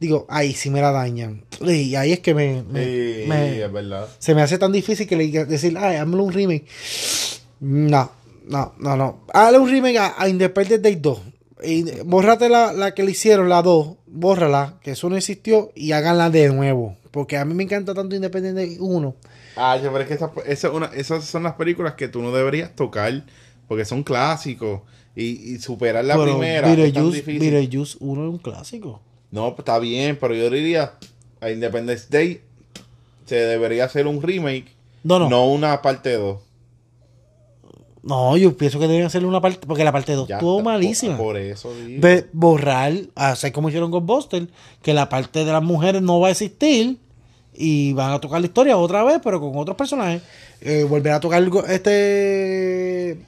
digo, 0.00 0.26
ay, 0.28 0.54
si 0.54 0.70
me 0.70 0.80
la 0.80 0.90
dañan. 0.90 1.44
Y 1.60 1.94
ahí 1.94 2.12
es 2.12 2.20
que 2.20 2.34
me, 2.34 2.62
me- 2.62 2.84
Sí, 2.84 3.24
me- 3.28 3.62
es 3.62 3.72
verdad. 3.72 4.08
se 4.18 4.34
me 4.34 4.42
hace 4.42 4.58
tan 4.58 4.72
difícil 4.72 5.06
que 5.06 5.14
le 5.16 5.28
decir, 5.44 5.76
ay, 5.78 5.96
hazme 5.96 6.16
un 6.16 6.32
remake. 6.32 6.64
No, 7.60 8.10
no, 8.50 8.74
no, 8.78 8.96
no. 8.96 9.20
Hazle 9.32 9.58
un 9.58 9.70
remake 9.70 9.96
a, 9.98 10.14
a 10.20 10.28
Independence 10.28 10.78
Day 10.82 10.96
2. 10.96 11.20
Y 11.62 11.84
bórrate 12.04 12.48
la, 12.48 12.72
la 12.72 12.94
que 12.94 13.02
le 13.02 13.10
hicieron, 13.12 13.48
la 13.48 13.62
2. 13.62 13.96
Bórrala, 14.06 14.78
que 14.82 14.92
eso 14.92 15.08
no 15.08 15.16
existió. 15.16 15.70
Y 15.74 15.92
háganla 15.92 16.30
de 16.30 16.48
nuevo. 16.48 16.96
Porque 17.10 17.36
a 17.36 17.44
mí 17.44 17.54
me 17.54 17.62
encanta 17.64 17.94
tanto 17.94 18.14
Independence 18.16 18.54
Day 18.60 18.76
1. 18.80 19.14
Ah, 19.56 19.76
yo, 19.82 19.90
pero 19.92 20.02
es 20.02 20.08
que 20.08 20.14
esa- 20.14 20.30
esa 20.46 20.68
es 20.68 20.74
una- 20.74 20.86
esas 20.94 21.24
son 21.24 21.42
las 21.42 21.54
películas 21.54 21.94
que 21.94 22.08
tú 22.08 22.22
no 22.22 22.32
deberías 22.32 22.74
tocar 22.76 23.24
porque 23.68 23.84
son 23.84 24.02
clásicos. 24.02 24.80
Y, 25.16 25.54
y 25.54 25.58
superar 25.58 26.04
la 26.04 26.14
pero 26.14 26.38
primera. 26.38 26.68
Beetlejuice 26.68 27.96
1 28.00 28.24
es 28.24 28.30
un 28.30 28.38
clásico. 28.38 29.00
No, 29.32 29.48
pues, 29.50 29.58
está 29.60 29.78
bien, 29.80 30.16
pero 30.20 30.34
yo 30.34 30.48
diría 30.50 30.94
a 31.40 31.50
Independence 31.50 32.06
Day 32.10 32.40
se 33.26 33.34
debería 33.36 33.84
hacer 33.84 34.06
un 34.06 34.22
remake, 34.22 34.66
No, 35.04 35.18
no. 35.18 35.28
no 35.28 35.46
una 35.46 35.82
parte 35.82 36.12
2. 36.14 36.38
No, 38.02 38.36
yo 38.36 38.56
pienso 38.56 38.78
que 38.78 38.88
deben 38.88 39.04
hacerle 39.04 39.28
una 39.28 39.40
parte. 39.40 39.66
Porque 39.66 39.84
la 39.84 39.92
parte 39.92 40.12
2 40.12 40.28
Ya 40.28 40.36
estuvo 40.36 40.62
malísima. 40.62 41.16
Por, 41.16 41.26
por 41.26 41.36
eso 41.36 41.74
digo. 41.74 42.08
Borrar, 42.32 42.92
hacer 43.14 43.52
como 43.52 43.68
hicieron 43.68 43.90
con 43.90 44.06
Buster, 44.06 44.48
que 44.82 44.94
la 44.94 45.08
parte 45.08 45.44
de 45.44 45.52
las 45.52 45.62
mujeres 45.62 46.00
no 46.02 46.20
va 46.20 46.28
a 46.28 46.30
existir 46.30 46.98
y 47.54 47.92
van 47.92 48.12
a 48.12 48.20
tocar 48.20 48.40
la 48.40 48.46
historia 48.46 48.76
otra 48.76 49.04
vez, 49.04 49.20
pero 49.22 49.40
con 49.40 49.56
otros 49.56 49.76
personajes. 49.76 50.22
Eh, 50.60 50.84
volver 50.84 51.12
a 51.12 51.20
tocar 51.20 51.42
este. 51.68 53.18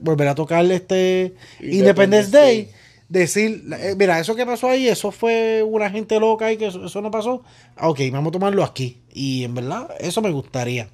Volver 0.00 0.28
a 0.28 0.34
tocar 0.34 0.64
este 0.64 1.34
Independence 1.60 1.76
Independence 1.78 2.30
Day. 2.30 2.62
Day. 2.62 2.74
Decir, 3.08 3.64
eh, 3.80 3.94
mira, 3.98 4.20
eso 4.20 4.36
que 4.36 4.46
pasó 4.46 4.68
ahí, 4.68 4.86
eso 4.86 5.10
fue 5.10 5.64
una 5.64 5.90
gente 5.90 6.18
loca 6.20 6.52
y 6.52 6.56
que 6.56 6.68
eso, 6.68 6.84
eso 6.86 7.00
no 7.00 7.10
pasó. 7.10 7.42
Ah, 7.76 7.88
Ok, 7.88 8.00
vamos 8.12 8.30
a 8.30 8.32
tomarlo 8.32 8.62
aquí. 8.62 9.02
Y 9.12 9.42
en 9.42 9.54
verdad, 9.54 9.88
eso 9.98 10.22
me 10.22 10.30
gustaría. 10.30 10.88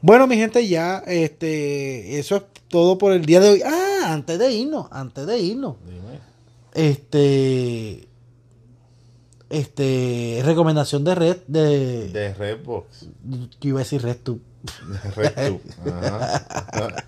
Bueno, 0.00 0.26
mi 0.26 0.36
gente, 0.36 0.66
ya, 0.68 0.98
este, 1.06 2.18
eso 2.18 2.36
es 2.36 2.42
todo 2.68 2.98
por 2.98 3.12
el 3.12 3.24
día 3.24 3.40
de 3.40 3.50
hoy. 3.50 3.62
Ah, 3.64 4.12
antes 4.12 4.38
de 4.38 4.52
irnos, 4.52 4.86
antes 4.90 5.26
de 5.26 5.38
irnos. 5.38 5.76
Dime. 5.84 6.20
Este. 6.74 8.08
Este. 9.50 10.42
Recomendación 10.44 11.04
de 11.04 11.14
red. 11.14 11.36
De. 11.46 12.08
De 12.08 12.34
Redbox. 12.34 13.08
Yo 13.60 13.70
iba 13.70 13.80
a 13.80 13.82
decir 13.82 14.02
RedTube. 14.02 14.40
De 14.62 15.10
RedTube. 15.10 15.62
Ajá. 15.86 17.04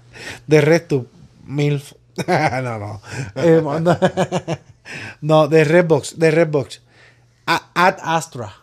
De 0.47 0.61
RedTube. 0.61 1.09
MILF. 1.45 1.93
no, 2.27 2.79
no. 2.79 3.01
Eh, 3.37 3.63
no. 3.63 3.99
No, 5.21 5.49
de 5.49 5.65
Redbox. 5.65 6.19
De 6.19 6.31
Redbox. 6.31 6.83
Ad 7.47 7.97
Astra. 8.03 8.55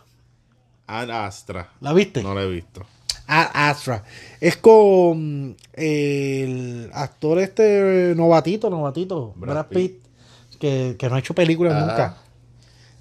Ad 0.86 1.10
Astra. 1.10 1.70
¿La 1.80 1.92
viste? 1.92 2.22
No 2.22 2.34
lo 2.34 2.42
he 2.42 2.50
visto. 2.50 2.86
Ad 3.28 3.48
Astra. 3.52 4.02
Es 4.40 4.56
con 4.56 5.56
el 5.74 6.90
actor 6.92 7.38
este 7.38 8.14
novatito, 8.16 8.68
novatito, 8.70 9.34
Brad 9.36 9.52
Brad, 9.54 9.66
Pitt. 9.68 9.92
Pitt, 10.02 10.58
que, 10.58 10.96
que 10.98 11.08
no 11.08 11.14
ha 11.14 11.18
hecho 11.20 11.34
películas 11.34 11.74
Ah. 11.76 11.80
nunca. 11.86 12.16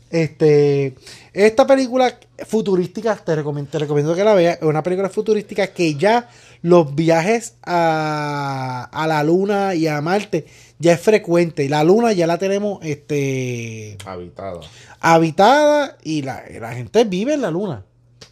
Este, 0.09 0.95
esta 1.33 1.67
película 1.67 2.17
futurística, 2.45 3.13
te 3.17 3.35
recomiendo, 3.35 3.69
te 3.69 3.79
recomiendo 3.79 4.15
que 4.15 4.23
la 4.23 4.33
veas, 4.35 4.57
es 4.57 4.63
una 4.63 4.81
película 4.81 5.09
futurística 5.09 5.67
que 5.67 5.95
ya 5.95 6.29
los 6.61 6.95
viajes 6.95 7.55
a, 7.63 8.87
a 8.89 9.05
la 9.07 9.21
luna 9.23 9.75
y 9.75 9.85
a 9.87 9.99
Marte 10.01 10.45
ya 10.79 10.93
es 10.93 11.01
frecuente. 11.01 11.65
Y 11.65 11.67
la 11.67 11.83
luna 11.83 12.13
ya 12.13 12.25
la 12.25 12.37
tenemos 12.37 12.79
este, 12.83 13.97
Habitado. 14.05 14.61
habitada 15.01 15.97
y 16.03 16.21
la, 16.21 16.41
la 16.57 16.73
gente 16.73 17.03
vive 17.03 17.33
en 17.33 17.41
la 17.41 17.51
luna. 17.51 17.83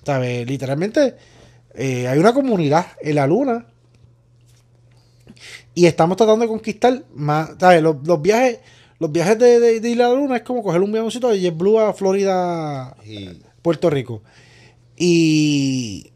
¿Sabes? 0.06 0.48
Literalmente 0.48 1.16
eh, 1.76 2.08
hay 2.08 2.18
una 2.20 2.34
comunidad 2.34 2.88
en 3.02 3.16
la 3.16 3.28
luna 3.28 3.68
y 5.74 5.86
estamos 5.86 6.18
tratando 6.18 6.44
de 6.44 6.50
conquistar 6.50 7.04
más. 7.14 7.52
¿Sabes? 7.60 7.82
Los, 7.82 7.98
los 8.06 8.22
viajes, 8.22 8.60
los 9.00 9.12
viajes 9.12 9.38
de, 9.40 9.60
de- 9.60 9.80
de 9.80 9.90
ir 9.90 10.02
a 10.02 10.10
la 10.10 10.16
luna 10.16 10.38
es 10.38 10.44
como 10.44 10.64
coger 10.64 10.82
un 10.82 10.90
avioncito 10.92 11.30
de 11.30 11.40
JetBlue 11.40 11.80
a 11.80 11.94
Florida, 11.94 12.96
Puerto 13.62 13.90
Rico. 13.90 14.22
Y 14.98 16.12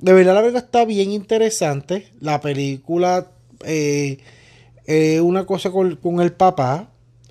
de 0.00 0.12
verdad 0.12 0.34
la 0.34 0.42
verdad 0.42 0.64
está 0.64 0.84
bien 0.84 1.12
interesante. 1.12 2.08
La 2.20 2.40
película 2.40 3.30
eh, 3.64 4.18
eh, 4.86 5.20
una 5.20 5.46
cosa 5.46 5.70
con, 5.70 5.96
con 5.96 6.20
el 6.20 6.32
papá. 6.32 6.90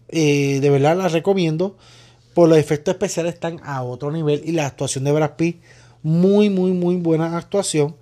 eh, 0.09 0.59
de 0.61 0.69
verdad 0.69 0.95
la 0.97 1.07
recomiendo. 1.09 1.77
Por 2.33 2.49
los 2.49 2.57
efectos 2.57 2.93
especiales 2.95 3.35
están 3.35 3.59
a 3.63 3.83
otro 3.83 4.11
nivel. 4.11 4.41
Y 4.45 4.53
la 4.53 4.65
actuación 4.65 5.03
de 5.03 5.11
Brad 5.11 5.35
Pitt, 5.35 5.61
muy, 6.03 6.49
muy, 6.49 6.71
muy 6.71 6.97
buena 6.97 7.37
actuación. 7.37 7.95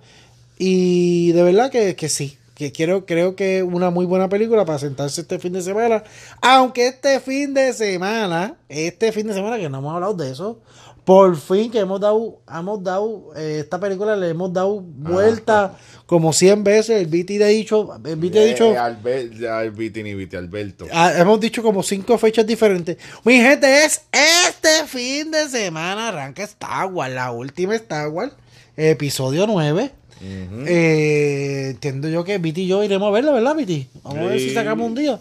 Y 0.58 1.32
de 1.32 1.42
verdad 1.42 1.70
que, 1.70 1.96
que 1.96 2.08
sí. 2.08 2.36
Que 2.54 2.70
quiero, 2.70 3.06
creo 3.06 3.34
que 3.34 3.62
una 3.62 3.90
muy 3.90 4.04
buena 4.04 4.28
película 4.28 4.64
para 4.64 4.78
sentarse 4.78 5.22
este 5.22 5.38
fin 5.38 5.54
de 5.54 5.62
semana. 5.62 6.04
Aunque 6.42 6.88
este 6.88 7.18
fin 7.20 7.54
de 7.54 7.72
semana, 7.72 8.56
este 8.68 9.10
fin 9.10 9.26
de 9.26 9.34
semana 9.34 9.58
que 9.58 9.68
no 9.68 9.78
hemos 9.78 9.94
hablado 9.94 10.14
de 10.14 10.30
eso, 10.30 10.60
por 11.04 11.36
fin 11.36 11.70
que 11.70 11.80
hemos 11.80 12.00
dado, 12.00 12.40
hemos 12.48 12.82
dado, 12.82 13.32
eh, 13.36 13.58
esta 13.60 13.80
película 13.80 14.14
le 14.14 14.28
hemos 14.28 14.52
dado 14.52 14.80
vuelta 14.80 15.76
como 16.06 16.32
100 16.32 16.62
veces. 16.62 17.02
El 17.02 17.06
BT 17.06 17.42
ha 17.42 17.48
dicho, 17.48 17.88
el 18.04 18.38
ha 18.38 18.44
dicho, 18.44 18.72
Eh, 18.72 18.78
Albert, 18.78 19.42
Albert, 19.42 19.96
ni 19.96 20.14
Viti, 20.14 20.36
Alberto. 20.36 20.86
Ah, 20.92 21.12
hemos 21.16 21.40
dicho 21.40 21.62
como 21.62 21.82
cinco 21.82 22.16
fechas 22.18 22.46
diferentes. 22.46 22.98
Mi 23.24 23.40
gente, 23.40 23.84
es 23.84 24.02
este 24.12 24.86
fin 24.86 25.30
de 25.32 25.48
semana 25.48 26.08
arranca 26.08 26.44
Star 26.44 26.86
Wars, 26.86 27.12
la 27.12 27.32
última 27.32 27.74
Star 27.74 28.08
Wars, 28.08 28.32
episodio 28.76 29.46
9. 29.48 29.90
Ujú. 30.20 30.64
Eh, 30.68 31.70
entiendo 31.70 32.08
yo 32.08 32.22
que 32.22 32.38
Viti 32.38 32.62
y 32.62 32.66
yo 32.68 32.84
iremos 32.84 33.08
a 33.08 33.10
verla, 33.10 33.32
¿verdad, 33.32 33.56
Viti? 33.56 33.88
Vamos 34.04 34.20
a 34.20 34.24
ver 34.26 34.38
si 34.38 34.54
sacamos 34.54 34.86
un 34.86 34.94
día. 34.94 35.18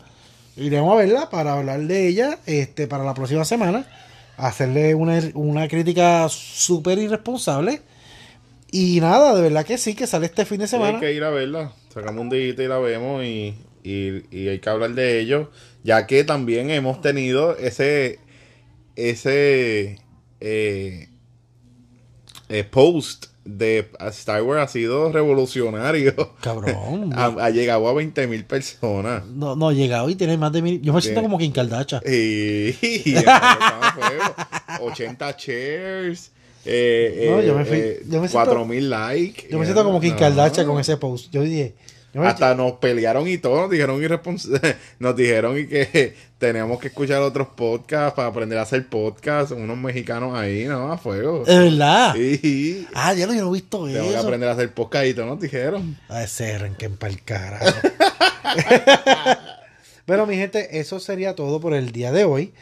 Iremos 0.58 0.94
a 0.94 0.98
verla 0.98 1.30
para 1.32 1.54
hablar 1.54 1.80
de 1.82 2.08
ella 2.08 2.38
este, 2.46 2.86
para 2.86 3.04
la 3.04 3.16
próxima 3.16 3.46
semana. 3.46 3.88
Hacerle 4.42 4.96
una, 4.96 5.20
una 5.36 5.68
crítica 5.68 6.28
súper 6.30 6.98
irresponsable. 7.00 7.82
Y 8.72 9.00
nada, 9.02 9.36
de 9.36 9.42
verdad 9.42 9.66
que 9.66 9.78
sí, 9.78 9.94
que 9.96 10.08
sale 10.08 10.26
este 10.28 10.46
fin 10.46 10.60
de 10.60 10.68
Sí, 10.68 10.76
hay 10.76 10.82
semana. 10.82 11.00
que 11.00 11.14
ir 11.14 11.24
a 11.24 11.30
verla. 11.30 11.74
Sacamos 11.94 12.22
un 12.22 12.30
día 12.30 12.40
y 12.48 12.54
la 12.56 12.80
vemos 12.80 13.24
y, 13.24 13.54
y- 13.84 14.24
y 14.32 14.48
hay 14.48 14.60
que 14.60 14.70
hablar 14.70 14.94
de 14.94 15.20
ello. 15.20 15.52
Ya 15.84 16.08
que 16.08 16.24
también 16.24 16.70
hemos 16.72 17.02
tenido 17.02 17.58
ese 17.58 18.20
ese 18.96 19.98
eh, 20.40 21.10
eh, 22.50 22.64
post 22.64 23.28
de 23.44 23.90
Star 24.12 24.44
Wars 24.44 24.62
ha 24.64 24.68
sido 24.72 25.12
revolucionario. 25.12 26.14
Cabrón. 26.42 27.12
ha, 27.18 27.26
ha 27.26 27.50
llegado 27.50 27.88
a 27.88 27.94
20 27.94 28.28
mil 28.28 28.46
personas. 28.46 29.26
No, 29.26 29.56
no, 29.56 29.72
llega 29.72 30.04
hoy, 30.04 30.16
tiene 30.16 30.38
más 30.38 30.52
de 30.52 30.62
mil. 30.62 30.82
Yo 30.82 30.94
me 30.94 31.02
siento 31.02 31.22
Tiene- 31.22 31.28
como 31.28 31.38
Kim 31.40 31.52
Kardashian. 31.52 32.02
Y, 32.08 32.76
y 32.82 33.16
empezamos 33.16 33.86
a 33.86 33.94
fuego. 34.00 34.86
80 34.92 35.36
shares. 35.38 36.32
Eh, 36.66 37.28
No, 37.32 37.40
eh, 37.40 37.48
yo 37.48 37.56
me 37.56 37.66
fui- 37.66 37.78
eh, 37.80 38.00
yo 38.08 38.22
me 38.22 38.28
siento- 38.28 38.34
4000 38.52 38.90
likes. 38.90 39.48
Yo 39.50 39.58
me 39.58 39.66
siento 39.66 39.84
como 39.84 40.00
Kim 40.00 40.14
No. 40.14 40.20
Kardashian 40.20 40.68
con 40.68 40.80
ese 40.80 40.98
post. 40.98 41.32
Yo 41.32 41.42
dije, 41.42 41.76
Hasta 42.14 42.56
nos 42.56 42.74
pelearon 42.74 43.28
y 43.28 43.38
todo, 43.38 43.62
nos 43.62 43.70
dijeron 43.72 44.02
irrespons- 44.02 44.76
nos 45.00 45.16
dijeron 45.16 45.58
y 45.58 45.66
que 45.68 46.16
teníamos 46.38 46.80
que 46.80 46.88
escuchar 46.90 47.22
otros 47.22 47.48
podcasts 47.56 48.14
para 48.16 48.28
aprender 48.28 48.58
a 48.58 48.64
hacer 48.64 48.88
podcasts, 48.88 49.52
unos 49.52 49.78
mexicanos 49.78 50.38
ahí, 50.38 50.66
¿no? 50.66 50.92
A 50.92 50.98
fuego. 50.98 51.44
es 51.48 51.58
verdad. 51.58 52.14
Sí. 52.16 52.86
Ah, 52.94 53.14
ya 53.14 53.28
lo 53.28 53.34
yo 53.34 53.44
no 53.44 53.50
he 53.50 53.54
visto 53.54 53.86
Tengo 53.86 54.04
que 54.04 54.10
eso. 54.10 54.20
aprender 54.20 54.50
a 54.50 54.54
hacer 54.54 54.74
podcast 54.74 55.06
y 55.06 55.14
todo, 55.14 55.26
nos 55.28 55.40
dijeron. 55.40 55.98
A 56.10 56.24
ese 56.24 56.54
arranquen 56.56 56.98
para 56.98 57.14
el 57.14 57.24
carajo. 57.24 57.66
Bueno, 60.08 60.26
mi 60.26 60.36
gente, 60.36 60.80
eso 60.80 61.00
sería 61.00 61.36
todo 61.36 61.62
por 61.62 61.74
el 61.74 61.92
día 61.92 62.12
de 62.12 62.26
hoy. 62.26 62.54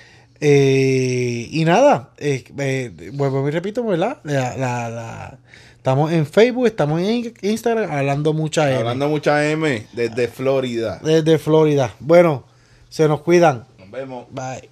Eh, 0.41 1.47
y 1.51 1.65
nada, 1.65 2.11
eh, 2.17 2.43
eh, 2.59 3.09
vuelvo 3.13 3.47
y 3.47 3.51
repito, 3.51 3.83
¿verdad? 3.83 4.19
La- 4.23 4.55
la- 4.55 4.89
la- 4.89 5.37
estamos 5.79 6.11
en 6.11 6.25
Facebook, 6.25 6.67
estamos 6.67 7.01
en 7.01 7.33
Instagram, 7.41 7.89
hablando 7.89 8.33
mucha 8.33 8.69
M, 8.69 8.79
Hablando 8.79 9.07
mucha 9.07 9.49
M 9.49 9.87
desde 9.93 10.27
Florida. 10.27 10.99
desde 11.01 11.37
Florida. 11.37 11.95
Bueno, 11.99 12.43
se 12.89 13.07
nos 13.07 13.21
cuidan. 13.21 13.65
Nos 13.79 13.89
vemos. 13.89 14.25
Bye. 14.29 14.69